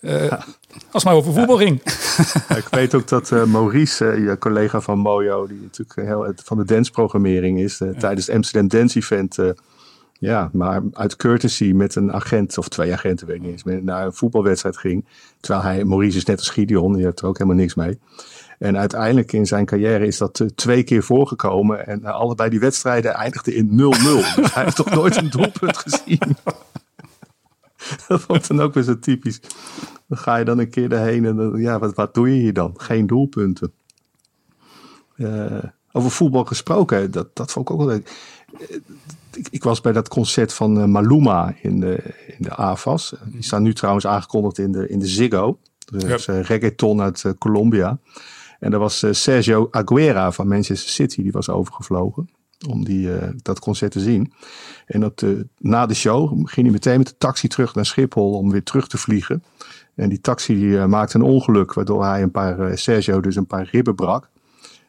Eh, 0.00 0.30
Als 0.32 0.42
het 0.92 1.04
maar 1.04 1.14
over 1.14 1.32
voetbal 1.32 1.56
ging. 1.56 1.80
Ja, 2.48 2.56
ik 2.56 2.68
weet 2.70 2.94
ook 2.94 3.08
dat 3.08 3.30
Maurice, 3.46 4.04
je 4.04 4.36
collega 4.38 4.80
van 4.80 4.98
Mojo, 4.98 5.46
die 5.46 5.60
natuurlijk 5.62 6.08
heel 6.08 6.32
van 6.44 6.56
de 6.56 6.64
danceprogrammering 6.64 7.60
is, 7.60 7.76
tijdens 7.98 8.26
het 8.26 8.34
Amsterdam 8.36 8.68
Dance 8.68 8.98
Event, 8.98 9.38
ja, 10.18 10.50
maar 10.52 10.82
uit 10.92 11.16
courtesy 11.16 11.72
met 11.74 11.94
een 11.94 12.12
agent, 12.12 12.58
of 12.58 12.68
twee 12.68 12.92
agenten, 12.92 13.26
weet 13.26 13.36
ik 13.36 13.42
niet 13.42 13.66
eens, 13.66 13.82
naar 13.84 14.04
een 14.06 14.12
voetbalwedstrijd 14.14 14.76
ging. 14.76 15.04
Terwijl 15.40 15.64
hij, 15.64 15.84
Maurice 15.84 16.16
is 16.16 16.24
net 16.24 16.38
als 16.38 16.48
Gideon, 16.50 16.92
die 16.92 17.04
heeft 17.04 17.20
er 17.20 17.26
ook 17.26 17.38
helemaal 17.38 17.58
niks 17.60 17.74
mee. 17.74 17.98
En 18.62 18.78
uiteindelijk 18.78 19.32
in 19.32 19.46
zijn 19.46 19.64
carrière 19.64 20.06
is 20.06 20.18
dat 20.18 20.40
eh, 20.40 20.46
twee 20.46 20.82
keer 20.82 21.02
voorgekomen. 21.02 21.86
En 21.86 22.04
eh, 22.04 22.14
allebei 22.14 22.50
die 22.50 22.60
wedstrijden 22.60 23.14
eindigden 23.14 23.54
in 23.54 23.70
0-0. 23.70 23.74
dus 24.36 24.54
hij 24.54 24.64
heeft 24.64 24.76
toch 24.76 24.90
nooit 24.90 25.16
een 25.16 25.30
doelpunt 25.30 25.76
gezien. 25.76 26.18
dat 28.08 28.20
vond 28.20 28.42
ik 28.42 28.48
dan 28.48 28.60
ook 28.60 28.74
weer 28.74 28.82
zo 28.82 28.98
typisch. 28.98 29.40
Dan 30.06 30.18
ga 30.18 30.36
je 30.36 30.44
dan 30.44 30.58
een 30.58 30.70
keer 30.70 30.92
erheen 30.92 31.24
en 31.24 31.36
dan, 31.36 31.60
ja, 31.60 31.78
wat, 31.78 31.94
wat 31.94 32.14
doe 32.14 32.34
je 32.34 32.40
hier 32.40 32.52
dan? 32.52 32.74
Geen 32.76 33.06
doelpunten. 33.06 33.72
Eh, 35.16 35.62
over 35.92 36.10
voetbal 36.10 36.44
gesproken, 36.44 37.10
dat, 37.10 37.36
dat 37.36 37.52
vond 37.52 37.68
ik 37.68 37.74
ook 37.74 37.80
wel 37.80 37.88
leuk. 37.88 38.10
Ik, 39.34 39.46
ik 39.50 39.62
was 39.62 39.80
bij 39.80 39.92
dat 39.92 40.08
concert 40.08 40.52
van 40.52 40.90
Maluma 40.90 41.54
in 41.62 41.80
de, 41.80 42.02
in 42.26 42.38
de 42.38 42.54
AFAS. 42.54 43.14
Die 43.24 43.42
staan 43.42 43.62
nu 43.62 43.74
trouwens 43.74 44.06
aangekondigd 44.06 44.58
in 44.58 44.72
de, 44.72 44.88
in 44.88 44.98
de 44.98 45.06
Ziggo. 45.06 45.58
Eh, 45.98 46.42
reggaeton 46.42 47.00
uit 47.00 47.34
Colombia. 47.38 47.98
En 48.62 48.70
daar 48.70 48.80
was 48.80 49.02
eh, 49.02 49.12
Sergio 49.12 49.68
Aguera 49.70 50.32
van 50.32 50.48
Manchester 50.48 50.90
City, 50.90 51.22
die 51.22 51.32
was 51.32 51.48
overgevlogen 51.48 52.30
om 52.68 52.84
die, 52.84 53.14
eh, 53.16 53.28
dat 53.36 53.58
concert 53.58 53.92
te 53.92 54.00
zien. 54.00 54.32
En 54.86 55.00
dat, 55.00 55.22
eh, 55.22 55.30
na 55.58 55.86
de 55.86 55.94
show 55.94 56.28
ging 56.28 56.66
hij 56.66 56.70
meteen 56.70 56.98
met 56.98 57.06
de 57.06 57.16
taxi 57.18 57.48
terug 57.48 57.74
naar 57.74 57.86
Schiphol 57.86 58.32
om 58.32 58.50
weer 58.50 58.62
terug 58.62 58.88
te 58.88 58.98
vliegen. 58.98 59.44
En 59.94 60.08
die 60.08 60.20
taxi 60.20 60.54
die, 60.54 60.86
maakte 60.86 61.16
een 61.16 61.24
ongeluk, 61.24 61.72
waardoor 61.72 62.04
hij 62.04 62.22
een 62.22 62.30
paar, 62.30 62.78
Sergio 62.78 63.20
dus 63.20 63.36
een 63.36 63.46
paar 63.46 63.68
ribben 63.70 63.94
brak. 63.94 64.30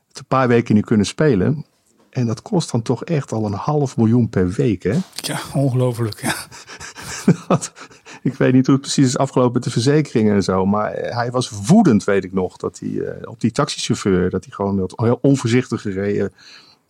Het 0.08 0.20
een 0.20 0.26
paar 0.28 0.48
weken 0.48 0.76
niet 0.76 0.86
kunnen 0.86 1.06
spelen. 1.06 1.66
En 2.10 2.26
dat 2.26 2.42
kost 2.42 2.72
dan 2.72 2.82
toch 2.82 3.04
echt 3.04 3.32
al 3.32 3.46
een 3.46 3.54
half 3.54 3.98
miljoen 3.98 4.30
per 4.30 4.50
week, 4.50 4.84
hè? 4.84 4.98
Ja, 5.14 5.40
ongelooflijk. 5.54 6.22
Ja. 6.22 6.36
Dat- 7.48 7.74
ik 8.32 8.34
weet 8.34 8.54
niet 8.54 8.66
hoe 8.66 8.76
het 8.76 8.84
precies 8.84 9.06
is 9.06 9.18
afgelopen 9.18 9.54
met 9.54 9.64
de 9.64 9.70
verzekeringen 9.70 10.36
en 10.36 10.44
zo. 10.44 10.66
Maar 10.66 10.92
eh, 10.92 11.16
hij 11.16 11.32
was 11.32 11.50
woedend, 11.50 12.04
weet 12.04 12.24
ik 12.24 12.34
nog, 12.34 12.58
dat 12.58 12.80
hij 12.80 13.00
eh, 13.00 13.30
op 13.30 13.42
die 13.42 13.52
taxichauffeur, 13.52 14.30
dat 14.30 14.44
hij 14.44 14.54
gewoon 14.54 14.80
wat 14.80 14.94
heel 14.96 15.20
onvoorzichtig 15.22 15.82
gereden. 15.82 16.34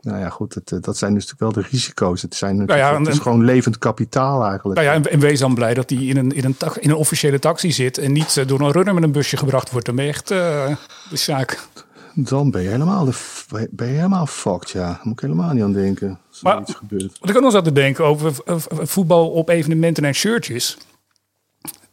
Nou 0.02 0.20
ja, 0.20 0.30
goed, 0.30 0.54
het, 0.54 0.72
eh, 0.72 0.82
dat 0.82 0.98
zijn 0.98 1.14
dus 1.14 1.26
natuurlijk 1.26 1.56
wel 1.56 1.64
de 1.64 1.70
risico's. 1.70 2.22
Het, 2.22 2.36
zijn 2.36 2.64
ja, 2.66 3.00
het 3.00 3.08
is 3.08 3.20
gewoon 3.20 3.46
levend 3.46 3.78
kapitaal 3.78 4.46
eigenlijk. 4.46 4.80
Nou 4.80 5.00
ja, 5.00 5.10
en, 5.10 5.20
wees 5.20 5.40
dan 5.40 5.56
blij 5.56 5.74
dat 5.74 5.90
hij 5.90 6.00
in 6.00 6.18
een, 6.18 6.32
in, 6.32 6.44
een 6.46 6.56
in 6.80 6.90
een 6.90 6.96
officiële 6.96 7.40
taxi 7.40 7.72
zit. 7.72 7.98
En 7.98 8.12
niet 8.12 8.48
door 8.48 8.60
een 8.60 8.72
runner 8.72 8.94
met 8.94 9.04
een 9.04 9.12
busje 9.12 9.38
gebracht 9.38 9.72
wordt. 9.72 9.86
Dan 9.86 9.96
ben 9.96 10.06
je 10.06 10.12
echt 10.12 10.28
de 10.28 10.78
zaak. 11.12 11.68
Dan 12.16 12.52
ben 12.52 12.62
je 12.62 12.70
helemaal, 12.70 13.06
de, 13.06 13.68
ben 13.72 13.88
je 13.88 13.94
helemaal 13.94 14.26
fucked, 14.26 14.70
ja. 14.70 14.88
Daar 14.88 15.00
moet 15.04 15.14
ik 15.14 15.20
helemaal 15.20 15.54
niet 15.54 15.64
aan 15.64 15.74
denken. 15.74 16.20
Als 16.30 16.38
er 16.38 16.44
Maar- 16.44 16.62
iets 16.62 16.76
gebeurt. 16.76 17.20
Wat 17.20 17.30
ik 17.30 17.36
ook 17.36 17.42
nog 17.42 17.52
zat 17.52 17.64
te 17.64 17.72
denken 17.72 18.06
over 18.06 18.34
voetbal 18.68 19.30
op 19.30 19.50
evenementen 19.50 20.06
en 20.06 20.14
shirtjes. 20.14 20.78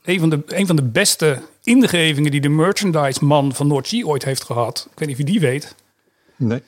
Een 0.04 0.20
van, 0.20 0.30
de, 0.30 0.42
een 0.46 0.66
van 0.66 0.76
de 0.76 0.82
beste 0.82 1.42
ingevingen 1.62 2.30
die 2.30 2.40
de 2.40 2.48
merchandise 2.48 3.24
man 3.24 3.54
van 3.54 3.66
Noordzee 3.66 4.06
ooit 4.06 4.24
heeft 4.24 4.44
gehad. 4.44 4.88
Ik 4.92 4.98
weet 4.98 5.08
niet 5.08 5.18
of 5.20 5.26
je 5.26 5.32
die 5.32 5.40
weet. 5.40 5.74
Nee. 6.36 6.62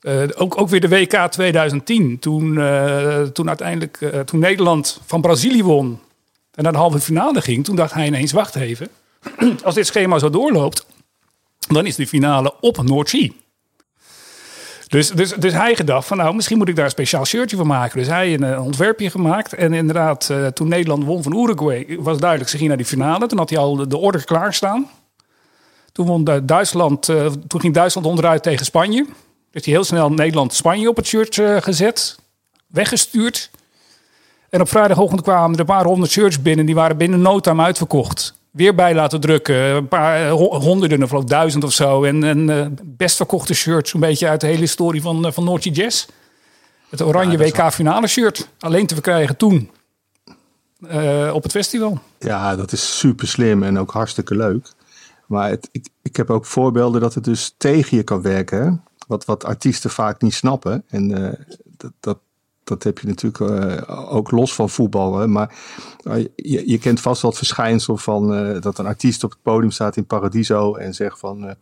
Eh, 0.00 0.22
ook, 0.36 0.60
ook 0.60 0.68
weer 0.68 0.80
de 0.80 0.88
WK 0.88 1.26
2010. 1.30 2.18
Toen, 2.18 2.58
eh, 2.58 3.22
toen 3.22 3.48
uiteindelijk 3.48 4.00
eh, 4.00 4.20
toen 4.20 4.40
Nederland 4.40 5.00
van 5.06 5.20
Brazilië 5.20 5.62
won. 5.62 6.00
En 6.54 6.62
naar 6.62 6.72
de 6.72 6.78
halve 6.78 7.00
finale 7.00 7.40
ging. 7.40 7.64
Toen 7.64 7.76
dacht 7.76 7.92
hij 7.92 8.06
ineens, 8.06 8.32
wacht 8.32 8.54
even. 8.54 8.88
Als 9.64 9.74
dit 9.74 9.86
schema 9.86 10.18
zo 10.18 10.30
doorloopt. 10.30 10.86
Dan 11.68 11.86
is 11.86 11.96
de 11.96 12.06
finale 12.06 12.54
op 12.60 12.82
Noordzee. 12.82 13.36
Dus, 14.88 15.10
dus, 15.10 15.32
dus 15.32 15.52
hij 15.52 15.74
gedacht 15.74 16.06
van 16.06 16.16
nou, 16.16 16.34
misschien 16.34 16.58
moet 16.58 16.68
ik 16.68 16.76
daar 16.76 16.84
een 16.84 16.90
speciaal 16.90 17.24
shirtje 17.24 17.56
van 17.56 17.66
maken. 17.66 17.98
Dus 17.98 18.06
hij 18.06 18.34
een, 18.34 18.42
eh, 18.42 18.64
ontwerpje 18.64 19.10
gemaakt. 19.10 19.54
En 19.54 19.72
inderdaad, 19.72 20.30
eh, 20.30 20.46
toen 20.46 20.68
Nederland 20.68 21.04
won 21.04 21.22
van 21.22 21.36
Uruguay, 21.36 21.98
was 22.00 22.18
duidelijk, 22.18 22.50
ze 22.50 22.56
ging 22.56 22.68
naar 22.68 22.76
die 22.76 22.86
finale. 22.86 23.26
Toen 23.26 23.38
had 23.38 23.50
hij 23.50 23.58
al 23.58 23.76
de, 23.76 23.86
de 23.86 23.96
order 23.96 24.24
klaarstaan. 24.24 24.90
Toen, 25.92 26.06
won 26.06 26.24
Duitsland, 26.42 27.08
eh, 27.08 27.26
toen 27.46 27.60
ging 27.60 27.74
Duitsland 27.74 28.06
onderuit 28.06 28.42
tegen 28.42 28.64
Spanje. 28.64 29.06
Dus 29.50 29.64
hij 29.64 29.74
heel 29.74 29.84
snel 29.84 30.10
Nederland-Spanje 30.10 30.88
op 30.88 30.96
het 30.96 31.06
shirt 31.06 31.40
gezet. 31.64 32.18
Weggestuurd. 32.66 33.50
En 34.50 34.60
op 34.60 34.68
vrijdagochtend 34.68 35.22
kwamen 35.22 35.54
er 35.54 35.60
een 35.60 35.66
paar 35.66 35.84
honderd 35.84 36.10
shirts 36.10 36.42
binnen. 36.42 36.66
Die 36.66 36.74
waren 36.74 36.96
binnen 36.96 37.20
no 37.20 37.40
time 37.40 37.62
uitverkocht. 37.62 38.35
Weer 38.56 38.74
bij 38.74 38.94
laten 38.94 39.20
drukken. 39.20 39.56
Een 39.56 39.88
paar 39.88 40.26
eh, 40.26 40.30
ho- 40.30 40.58
honderden, 40.60 41.12
of 41.12 41.24
duizend 41.24 41.64
of 41.64 41.72
zo. 41.72 42.04
En, 42.04 42.24
en 42.24 42.50
eh, 42.50 42.66
best 42.84 43.16
verkochte 43.16 43.54
shirts. 43.54 43.90
Zo'n 43.90 44.00
beetje 44.00 44.28
uit 44.28 44.40
de 44.40 44.46
hele 44.46 44.58
historie 44.58 45.02
van, 45.02 45.26
eh, 45.26 45.32
van 45.32 45.44
Noordje 45.44 45.70
Jazz. 45.70 46.06
Het 46.88 47.02
oranje 47.02 47.38
WK 47.38 47.72
finale 47.72 48.06
shirt. 48.06 48.48
Alleen 48.58 48.86
te 48.86 48.94
verkrijgen 48.94 49.36
toen. 49.36 49.70
op 51.32 51.42
het 51.42 51.52
festival. 51.52 51.98
Ja, 52.18 52.56
dat 52.56 52.72
is 52.72 52.98
super 52.98 53.28
slim 53.28 53.62
en 53.62 53.78
ook 53.78 53.90
hartstikke 53.90 54.36
leuk. 54.36 54.72
Maar 55.26 55.50
het, 55.50 55.68
ik, 55.72 55.88
ik 56.02 56.16
heb 56.16 56.30
ook 56.30 56.46
voorbeelden 56.46 57.00
dat 57.00 57.14
het 57.14 57.24
dus 57.24 57.54
tegen 57.58 57.96
je 57.96 58.02
kan 58.02 58.22
werken. 58.22 58.62
Hè? 58.62 58.70
Wat, 59.06 59.24
wat 59.24 59.44
artiesten 59.44 59.90
vaak 59.90 60.20
niet 60.22 60.34
snappen. 60.34 60.84
En 60.88 61.08
dat, 61.76 61.92
dat, 62.00 62.18
dat 62.66 62.82
heb 62.82 62.98
je 62.98 63.06
natuurlijk 63.06 63.40
eh, 63.40 64.14
ook 64.14 64.30
los 64.30 64.54
van 64.54 64.70
voetbal. 64.70 65.18
Hè? 65.18 65.26
Maar 65.26 65.54
eh, 66.02 66.24
je, 66.36 66.70
je 66.70 66.78
kent 66.78 67.00
vast 67.00 67.22
wel 67.22 67.30
het 67.30 67.38
verschijnsel 67.38 67.96
van 67.96 68.34
eh, 68.34 68.60
dat 68.60 68.78
een 68.78 68.86
artiest 68.86 69.24
op 69.24 69.30
het 69.30 69.42
podium 69.42 69.70
staat 69.70 69.96
in 69.96 70.06
Paradiso 70.06 70.74
en 70.74 70.94
zegt 70.94 71.18
van. 71.18 71.56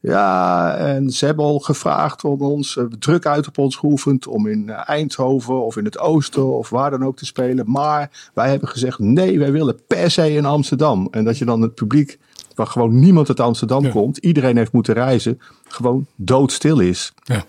ja, 0.00 0.74
en 0.76 1.10
ze 1.10 1.24
hebben 1.26 1.44
al 1.44 1.58
gevraagd 1.58 2.24
om 2.24 2.40
ons, 2.40 2.78
druk 2.98 3.26
uit 3.26 3.46
op 3.48 3.58
ons 3.58 3.76
geoefend 3.76 4.26
om 4.26 4.46
in 4.46 4.70
Eindhoven 4.70 5.64
of 5.64 5.76
in 5.76 5.84
het 5.84 5.98
oosten 5.98 6.58
of 6.58 6.70
waar 6.70 6.90
dan 6.90 7.04
ook 7.04 7.16
te 7.16 7.26
spelen. 7.26 7.70
Maar 7.70 8.30
wij 8.34 8.50
hebben 8.50 8.68
gezegd 8.68 8.98
nee, 8.98 9.38
wij 9.38 9.52
willen 9.52 9.80
per 9.86 10.10
se 10.10 10.32
in 10.32 10.44
Amsterdam. 10.44 11.08
En 11.10 11.24
dat 11.24 11.38
je 11.38 11.44
dan 11.44 11.62
het 11.62 11.74
publiek, 11.74 12.18
waar 12.54 12.66
gewoon 12.66 12.98
niemand 12.98 13.28
uit 13.28 13.40
Amsterdam 13.40 13.84
Ja. 13.84 13.90
komt, 13.90 14.16
iedereen 14.16 14.56
heeft 14.56 14.72
moeten 14.72 14.94
reizen, 14.94 15.40
gewoon 15.68 16.06
doodstil 16.16 16.78
is. 16.78 17.12
Ja. 17.22 17.44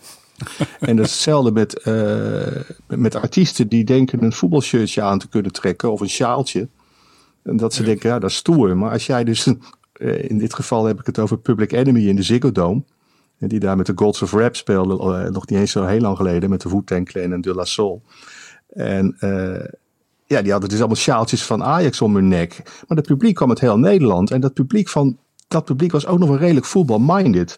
En 0.79 0.95
dat 0.95 1.05
is 1.05 1.11
hetzelfde 1.11 1.51
met, 1.51 1.79
eh, 1.79 2.97
met- 2.97 3.15
artiesten 3.15 3.67
die 3.67 3.83
denken 3.83 4.23
een 4.23 4.33
voetbalshirtje 4.33 5.01
aan 5.01 5.19
te 5.19 5.29
kunnen 5.29 5.51
trekken 5.51 5.91
of 5.91 6.01
een 6.01 6.09
sjaaltje. 6.09 6.67
En 7.43 7.57
dat 7.57 7.73
ze 7.73 7.83
denken, 7.83 8.09
ja, 8.09 8.19
dat 8.19 8.29
is 8.29 8.35
stoer. 8.35 8.77
Maar 8.77 8.91
als 8.91 9.05
jij 9.05 9.23
dus, 9.23 9.47
eh, 9.93 10.29
in 10.29 10.37
dit 10.37 10.53
geval 10.53 10.85
heb 10.85 10.99
ik 10.99 11.05
het 11.05 11.19
over 11.19 11.37
Public 11.37 11.71
Enemy 11.71 12.07
in 12.07 12.15
de 12.15 12.23
Ziggo 12.23 12.51
Dome. 12.51 12.83
En 13.39 13.47
die 13.47 13.59
daar 13.59 13.77
met 13.77 13.85
de 13.85 13.93
Gods 13.95 14.21
of 14.21 14.31
Rap 14.31 14.55
speelde, 14.55 14.93
eh, 14.93 15.31
nog 15.31 15.47
niet 15.47 15.59
eens 15.59 15.71
zo 15.71 15.85
heel 15.85 15.99
lang 15.99 16.17
geleden, 16.17 16.49
met 16.49 16.61
de 16.61 16.69
Wu-Tang 16.69 17.05
Clan 17.05 17.33
en 17.33 17.41
De 17.41 17.53
La 17.53 17.65
Soul. 17.65 18.01
En 18.69 19.15
eh, 19.19 19.65
ja, 20.25 20.41
die 20.41 20.51
hadden 20.51 20.69
dus 20.69 20.79
allemaal 20.79 20.97
sjaaltjes 20.97 21.45
van 21.45 21.63
Ajax 21.63 22.01
om 22.01 22.15
hun 22.15 22.27
nek. 22.27 22.61
Maar 22.87 22.97
het 22.97 23.07
publiek 23.07 23.35
kwam 23.35 23.49
uit 23.49 23.59
heel 23.59 23.77
Nederland. 23.77 24.31
En 24.31 24.41
dat 24.41 24.53
publiek, 24.53 24.89
van, 24.89 25.17
dat 25.47 25.65
publiek 25.65 25.91
was 25.91 26.05
ook 26.05 26.19
nog 26.19 26.29
wel 26.29 26.37
redelijk 26.37 26.65
voetbal-minded. 26.65 27.57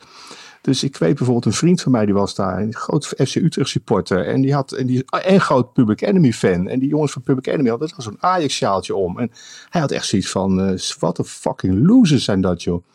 Dus 0.65 0.84
ik 0.84 0.97
weet 0.97 1.15
bijvoorbeeld 1.15 1.45
een 1.45 1.54
vriend 1.54 1.82
van 1.82 1.91
mij 1.91 2.06
die 2.06 2.13
was 2.13 2.36
daar, 2.36 2.62
een 2.62 2.73
groot 2.73 3.06
FC 3.08 3.36
Utrecht 3.36 3.69
supporter. 3.69 4.28
En 4.28 4.41
die 4.41 4.54
had 4.54 4.71
en 4.71 4.86
die, 4.86 5.06
en 5.06 5.41
groot 5.41 5.73
Public 5.73 6.01
Enemy 6.01 6.34
fan. 6.34 6.67
En 6.67 6.80
die 6.80 6.89
jongens 6.89 7.12
van 7.12 7.21
Public 7.21 7.47
Enemy 7.47 7.69
hadden 7.69 7.89
zo'n 7.97 8.17
Ajax 8.19 8.56
sjaaltje 8.56 8.95
om. 8.95 9.19
En 9.19 9.32
hij 9.69 9.82
had 9.82 9.91
echt 9.91 10.06
zoiets 10.06 10.30
van, 10.30 10.62
eh, 10.62 10.80
wat 10.99 11.17
een 11.17 11.25
fucking 11.25 11.88
losers 11.88 12.23
zijn 12.23 12.41
dat 12.41 12.63
joh. 12.63 12.86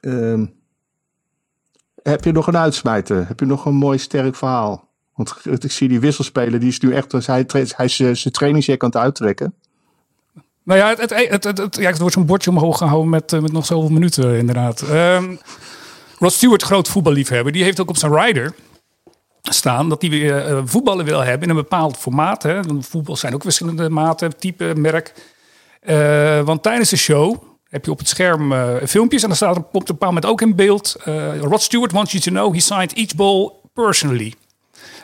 Ehm, 0.00 0.46
heb 2.02 2.24
je 2.24 2.32
nog 2.32 2.46
een 2.46 2.56
uitsmijter? 2.56 3.28
Heb 3.28 3.40
je 3.40 3.46
nog 3.46 3.64
een 3.64 3.74
mooi 3.74 3.98
sterk 3.98 4.34
verhaal? 4.34 4.88
Want 5.14 5.34
ik 5.44 5.72
zie 5.72 5.88
die 5.88 6.00
wisselspeler, 6.00 6.60
die 6.60 6.68
is 6.68 6.80
nu 6.80 6.92
echt, 6.92 7.10
dus 7.10 7.26
hij, 7.26 7.44
hij 7.48 7.84
is 7.84 8.00
eh, 8.00 8.14
zijn 8.14 8.34
trainingsjack 8.34 8.82
aan 8.82 8.88
het 8.88 8.98
uittrekken. 8.98 9.54
Nou 10.62 10.78
ja, 10.78 10.88
het, 10.88 11.10
het, 11.30 11.44
het, 11.44 11.76
het, 11.76 11.98
wordt 11.98 12.14
zo'n 12.14 12.26
bordje 12.26 12.50
omhoog 12.50 12.78
gehouden 12.78 13.10
met, 13.10 13.32
eh, 13.32 13.40
met 13.40 13.52
nog 13.52 13.66
zoveel 13.66 13.90
minuten 13.90 14.38
inderdaad. 14.38 14.82
Ehm 14.82 15.34
Rod 16.18 16.32
Stewart, 16.32 16.62
groot 16.62 16.88
voetballiefhebber, 16.88 17.52
die 17.52 17.62
heeft 17.64 17.80
ook 17.80 17.88
op 17.88 17.96
zijn 17.96 18.14
rider 18.14 18.54
staan 19.42 19.88
dat 19.88 20.00
hij 20.00 20.10
weer 20.10 20.46
eh, 20.46 20.62
voetballen 20.64 21.04
wil 21.04 21.20
hebben 21.20 21.42
in 21.42 21.48
een 21.48 21.62
bepaald 21.62 21.96
formaat. 21.96 22.42
Hè. 22.42 22.60
Voetbal 22.80 23.16
zijn 23.16 23.34
ook 23.34 23.42
verschillende 23.42 23.90
maten, 23.90 24.38
type, 24.38 24.72
merk. 24.76 25.12
Eh, 25.80 26.40
want 26.40 26.62
tijdens 26.62 26.90
de 26.90 26.96
show 26.96 27.42
heb 27.68 27.84
je 27.84 27.90
op 27.90 27.98
het 27.98 28.08
scherm 28.08 28.52
eh, 28.52 28.74
filmpjes 28.86 29.22
en 29.22 29.28
dan 29.28 29.36
staat 29.36 29.56
er 29.56 29.62
op 29.62 29.74
een 29.74 29.80
bepaald 29.84 30.12
moment 30.12 30.26
ook 30.26 30.40
in 30.40 30.54
beeld. 30.54 30.96
eh, 31.04 31.38
Rod 31.38 31.62
Stewart 31.62 31.92
wants 31.92 32.12
you 32.12 32.22
to 32.24 32.30
know 32.30 32.54
he 32.54 32.60
signed 32.60 32.92
each 32.92 33.14
ball 33.14 33.52
personally. 33.72 34.34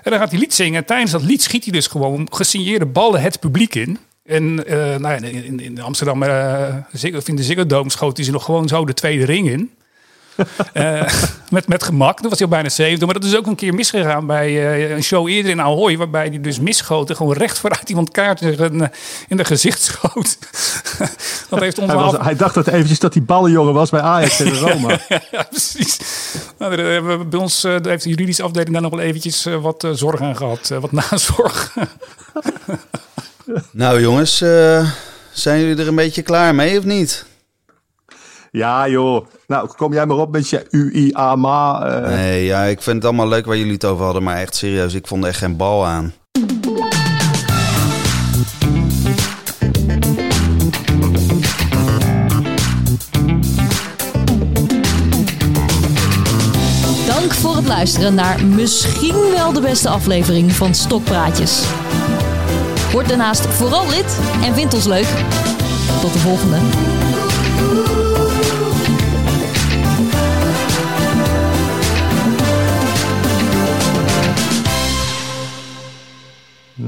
En 0.02 0.10
dan 0.10 0.20
gaat 0.20 0.30
hij 0.30 0.38
lied 0.40 0.54
zingen. 0.54 0.80
En 0.80 0.86
tijdens 0.86 1.10
dat 1.10 1.22
lied 1.22 1.42
schiet 1.42 1.64
hij 1.64 1.72
dus 1.72 1.86
gewoon 1.86 2.28
gesigneerde 2.30 2.86
ballen 2.86 3.20
het 3.20 3.40
publiek 3.40 3.74
in. 3.74 3.98
En 4.24 4.66
eh, 4.66 4.76
nou 4.76 5.02
ja, 5.02 5.16
in, 5.16 5.60
in, 5.60 5.80
Amsterdam, 5.80 6.22
eh, 6.22 6.74
of 7.16 7.28
in 7.28 7.36
de 7.36 7.42
Ziggo 7.42 7.66
Dome, 7.66 7.90
schoot 7.90 8.16
hij 8.16 8.26
ze 8.26 8.32
nog 8.32 8.44
gewoon 8.44 8.68
zo 8.68 8.84
de 8.84 8.94
tweede 8.94 9.24
ring 9.24 9.48
in. 9.48 9.70
Eh, 10.72 11.02
met, 11.50 11.68
met 11.68 11.82
gemak. 11.82 12.20
Toen 12.20 12.28
was 12.30 12.38
hij 12.38 12.46
al 12.48 12.52
bijna 12.54 12.68
70. 12.68 13.06
Maar 13.06 13.20
dat 13.20 13.24
is 13.30 13.36
ook 13.36 13.46
een 13.46 13.54
keer 13.54 13.74
misgegaan 13.74 14.26
bij 14.26 14.46
eh, 14.48 14.90
een 14.90 15.02
show 15.02 15.28
eerder 15.28 15.50
in 15.50 15.60
Ahoy. 15.60 15.96
Waarbij 15.96 16.26
hij 16.26 16.40
dus 16.40 16.60
misgoten. 16.60 17.16
Gewoon 17.16 17.32
recht 17.32 17.58
vooruit 17.58 17.88
iemand 17.88 18.10
kaart 18.10 18.40
in, 18.40 18.78
de- 18.78 18.90
in 19.28 19.36
de 19.36 19.44
gezicht 19.44 19.82
schoot. 19.82 20.38
dat 21.50 21.60
heeft 21.60 21.76
Hij, 21.76 21.86
was, 21.86 22.14
af- 22.14 22.24
hij 22.24 22.36
dacht 22.36 22.54
dat 22.54 22.66
eventjes 22.66 22.98
dat 22.98 23.12
die 23.12 23.22
ballenjongen 23.22 23.74
was 23.74 23.90
bij 23.90 24.00
Ajax 24.00 24.36
tegen 24.36 24.58
Roma. 24.70 24.98
ja, 25.30 25.42
precies. 25.50 25.98
Nou, 26.58 26.76
daar 26.76 26.86
hebben 26.86 27.18
we 27.18 27.24
bij 27.24 27.40
ons 27.40 27.64
eh, 27.64 27.70
daar 27.72 27.86
heeft 27.90 28.02
de 28.04 28.08
juridische 28.10 28.42
afdeling 28.42 28.72
daar 28.72 28.82
nog 28.82 28.90
wel 28.90 29.00
eventjes 29.00 29.46
wat 29.60 29.88
zorg 29.92 30.20
aan 30.20 30.36
gehad. 30.36 30.70
eh, 30.70 30.78
wat 30.78 30.92
nazorg. 30.92 31.74
Nou 33.72 34.00
jongens, 34.00 34.40
eh, 34.40 34.90
zijn 35.32 35.60
jullie 35.60 35.82
er 35.82 35.88
een 35.88 35.94
beetje 35.94 36.22
klaar 36.22 36.54
mee 36.54 36.78
of 36.78 36.84
niet? 36.84 37.24
Ja 38.50 38.88
joh, 38.88 39.26
nou 39.50 39.68
kom 39.76 39.92
jij 39.92 40.06
maar 40.06 40.16
op 40.16 40.30
met 40.32 40.48
je 40.48 40.66
UIAMA. 40.70 41.82
eh 41.82 42.08
Nee, 42.08 42.44
ja, 42.44 42.62
ik 42.62 42.82
vind 42.82 42.96
het 42.96 43.04
allemaal 43.04 43.28
leuk 43.28 43.46
waar 43.46 43.56
jullie 43.56 43.72
het 43.72 43.84
over 43.84 44.04
hadden, 44.04 44.22
maar 44.22 44.36
echt 44.36 44.54
serieus, 44.54 44.94
ik 44.94 45.06
vond 45.06 45.22
er 45.22 45.28
echt 45.28 45.38
geen 45.38 45.56
bal 45.56 45.86
aan. 45.86 46.12
Dank 57.06 57.32
voor 57.32 57.56
het 57.56 57.66
luisteren 57.66 58.14
naar 58.14 58.44
misschien 58.44 59.30
wel 59.34 59.52
de 59.52 59.60
beste 59.60 59.88
aflevering 59.88 60.52
van 60.52 60.74
Stokpraatjes. 60.74 61.64
Word 62.92 63.08
daarnaast 63.08 63.46
vooral 63.46 63.88
lid 63.88 64.18
en 64.44 64.54
vind 64.54 64.74
ons 64.74 64.86
leuk. 64.86 65.08
Tot 66.00 66.12
de 66.12 66.18
volgende. 66.18 66.58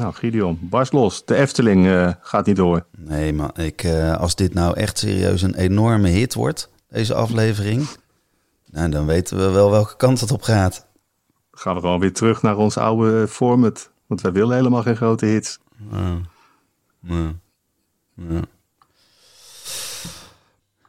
Nou 0.03 0.15
Gideon, 0.15 0.59
barst 0.61 0.93
los. 0.93 1.25
De 1.25 1.35
Efteling 1.35 1.87
eh, 1.87 2.13
gaat 2.21 2.47
niet 2.47 2.57
door. 2.57 2.85
Nee, 2.97 3.33
maar 3.33 3.59
ik, 3.59 3.83
eh, 3.83 4.17
als 4.17 4.35
dit 4.35 4.55
nou 4.55 4.77
echt 4.77 4.99
serieus 4.99 5.43
een 5.43 5.55
enorme 5.55 6.09
hit 6.09 6.35
wordt, 6.35 6.71
deze 6.89 7.15
aflevering, 7.15 7.87
nou, 8.71 8.91
dan 8.91 9.07
weten 9.07 9.37
we 9.37 9.51
wel 9.51 9.71
welke 9.71 9.97
kant 9.97 10.21
het 10.21 10.31
op 10.31 10.43
gaat. 10.43 10.87
gaan 11.53 11.75
we 11.75 11.81
gewoon 11.81 12.01
weer 12.01 12.13
terug 12.13 12.43
naar 12.43 12.57
ons 12.57 12.77
oude 12.77 13.29
format. 13.29 13.91
Want 14.07 14.21
wij 14.21 14.33
willen 14.33 14.57
helemaal 14.57 14.83
geen 14.83 14.97
grote 14.97 15.27
hits. 15.27 15.59
Ja. 15.91 16.21
Ja. 17.01 17.35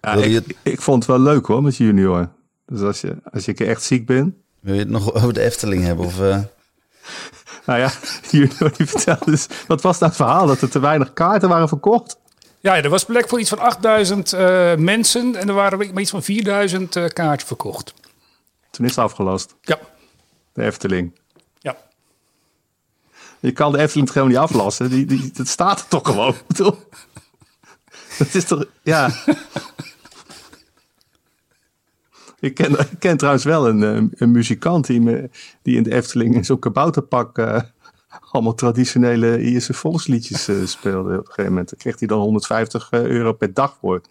Ja, 0.01 0.15
Wil 0.15 0.29
je 0.29 0.43
ik, 0.45 0.57
ik 0.63 0.81
vond 0.81 1.07
het 1.07 1.17
wel 1.17 1.21
leuk 1.21 1.45
hoor 1.45 1.63
met 1.63 1.77
junior. 1.77 2.29
Dus 2.65 2.81
als 2.81 3.01
je, 3.01 3.15
als 3.31 3.45
je 3.45 3.53
echt 3.53 3.83
ziek 3.83 4.05
bent. 4.05 4.35
Wil 4.59 4.73
je 4.73 4.79
het 4.79 4.89
nog 4.89 5.13
over 5.13 5.33
de 5.33 5.41
Efteling 5.41 5.83
hebben? 5.83 6.05
Of, 6.05 6.19
eh? 6.19 6.39
Nou 7.65 7.79
ja, 7.79 7.91
die 8.31 8.47
vertelde 8.87 9.31
dus. 9.31 9.47
Wat 9.67 9.81
was 9.81 9.99
dat 9.99 10.15
verhaal? 10.15 10.47
Dat 10.47 10.61
er 10.61 10.69
te 10.69 10.79
weinig 10.79 11.13
kaarten 11.13 11.49
waren 11.49 11.67
verkocht? 11.67 12.17
Ja, 12.59 12.75
er 12.83 12.89
was 12.89 13.05
plek 13.05 13.29
voor 13.29 13.39
iets 13.39 13.49
van 13.49 13.59
8000 13.59 14.33
eh, 14.33 14.75
mensen. 14.75 15.35
En 15.35 15.47
er 15.47 15.53
waren 15.53 15.77
maar 15.77 16.01
iets 16.01 16.11
van 16.11 16.23
4000 16.23 16.95
eh 16.95 17.05
kaarten 17.07 17.47
verkocht. 17.47 17.93
Toen 18.71 18.85
is 18.85 18.95
het 18.95 19.03
afgelast. 19.05 19.55
Ja, 19.61 19.79
De 20.53 20.63
Efteling. 20.63 21.19
ja. 21.59 21.77
Je 23.39 23.51
kan 23.51 23.71
de 23.71 23.77
Efteling 23.77 24.07
toch 24.07 24.15
helemaal 24.15 24.41
niet 24.41 24.49
aflassen? 24.51 24.89
Die, 24.89 25.05
die, 25.05 25.31
dat 25.33 25.47
staat 25.47 25.79
er 25.79 25.87
toch 25.87 26.01
gewoon? 26.07 26.35
Bedoel, 26.47 26.87
Dat 28.17 28.33
is 28.33 28.43
toch... 28.45 28.65
Ja. 28.81 29.09
Ik 32.43 32.53
ken, 32.53 32.71
ik 32.71 32.99
ken 32.99 33.17
trouwens 33.17 33.43
wel 33.43 33.67
een, 33.67 33.83
eh, 33.83 34.19
een 34.21 34.31
muzikant 34.31 34.87
die, 34.87 35.01
me, 35.01 35.29
die 35.61 35.75
in 35.75 35.83
de 35.83 35.93
Efteling 35.93 36.35
in 36.35 36.45
zo'n 36.45 36.59
kabouterpak... 36.59 37.37
eh, 37.37 37.61
allemaal 38.31 38.53
traditionele 38.53 39.41
Ierse 39.41 39.73
volksliedjes 39.73 40.47
eh, 40.47 40.55
speelde. 40.65 41.11
Op 41.11 41.19
een 41.19 41.25
gegeven 41.25 41.51
moment 41.51 41.69
Daar 41.69 41.79
kreeg 41.79 41.99
hij 41.99 42.07
dan 42.07 42.19
150 42.19 42.91
euro 42.91 43.33
per 43.33 43.53
dag 43.53 43.77
voor. 43.81 44.01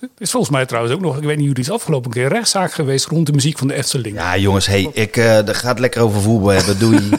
Er 0.00 0.08
is 0.18 0.30
volgens 0.30 0.52
mij 0.52 0.66
trouwens 0.66 0.94
ook 0.94 1.00
nog, 1.00 1.16
ik 1.16 1.22
weet 1.24 1.36
niet 1.36 1.46
hoe 1.46 1.54
die 1.54 1.64
is 1.64 1.70
afgelopen 1.70 2.10
keer, 2.10 2.28
rechtszaak 2.28 2.72
geweest 2.72 3.06
rond 3.06 3.26
de 3.26 3.32
muziek 3.32 3.58
van 3.58 3.68
de 3.68 3.74
Efteling. 3.74 4.16
Ja, 4.16 4.36
jongens, 4.36 4.66
hey, 4.66 4.90
ik 4.92 5.16
eh, 5.16 5.48
er 5.48 5.54
gaat 5.54 5.78
lekker 5.78 6.02
over 6.02 6.20
voetbal 6.20 6.48
hebben. 6.48 6.78
Doei. 6.78 7.00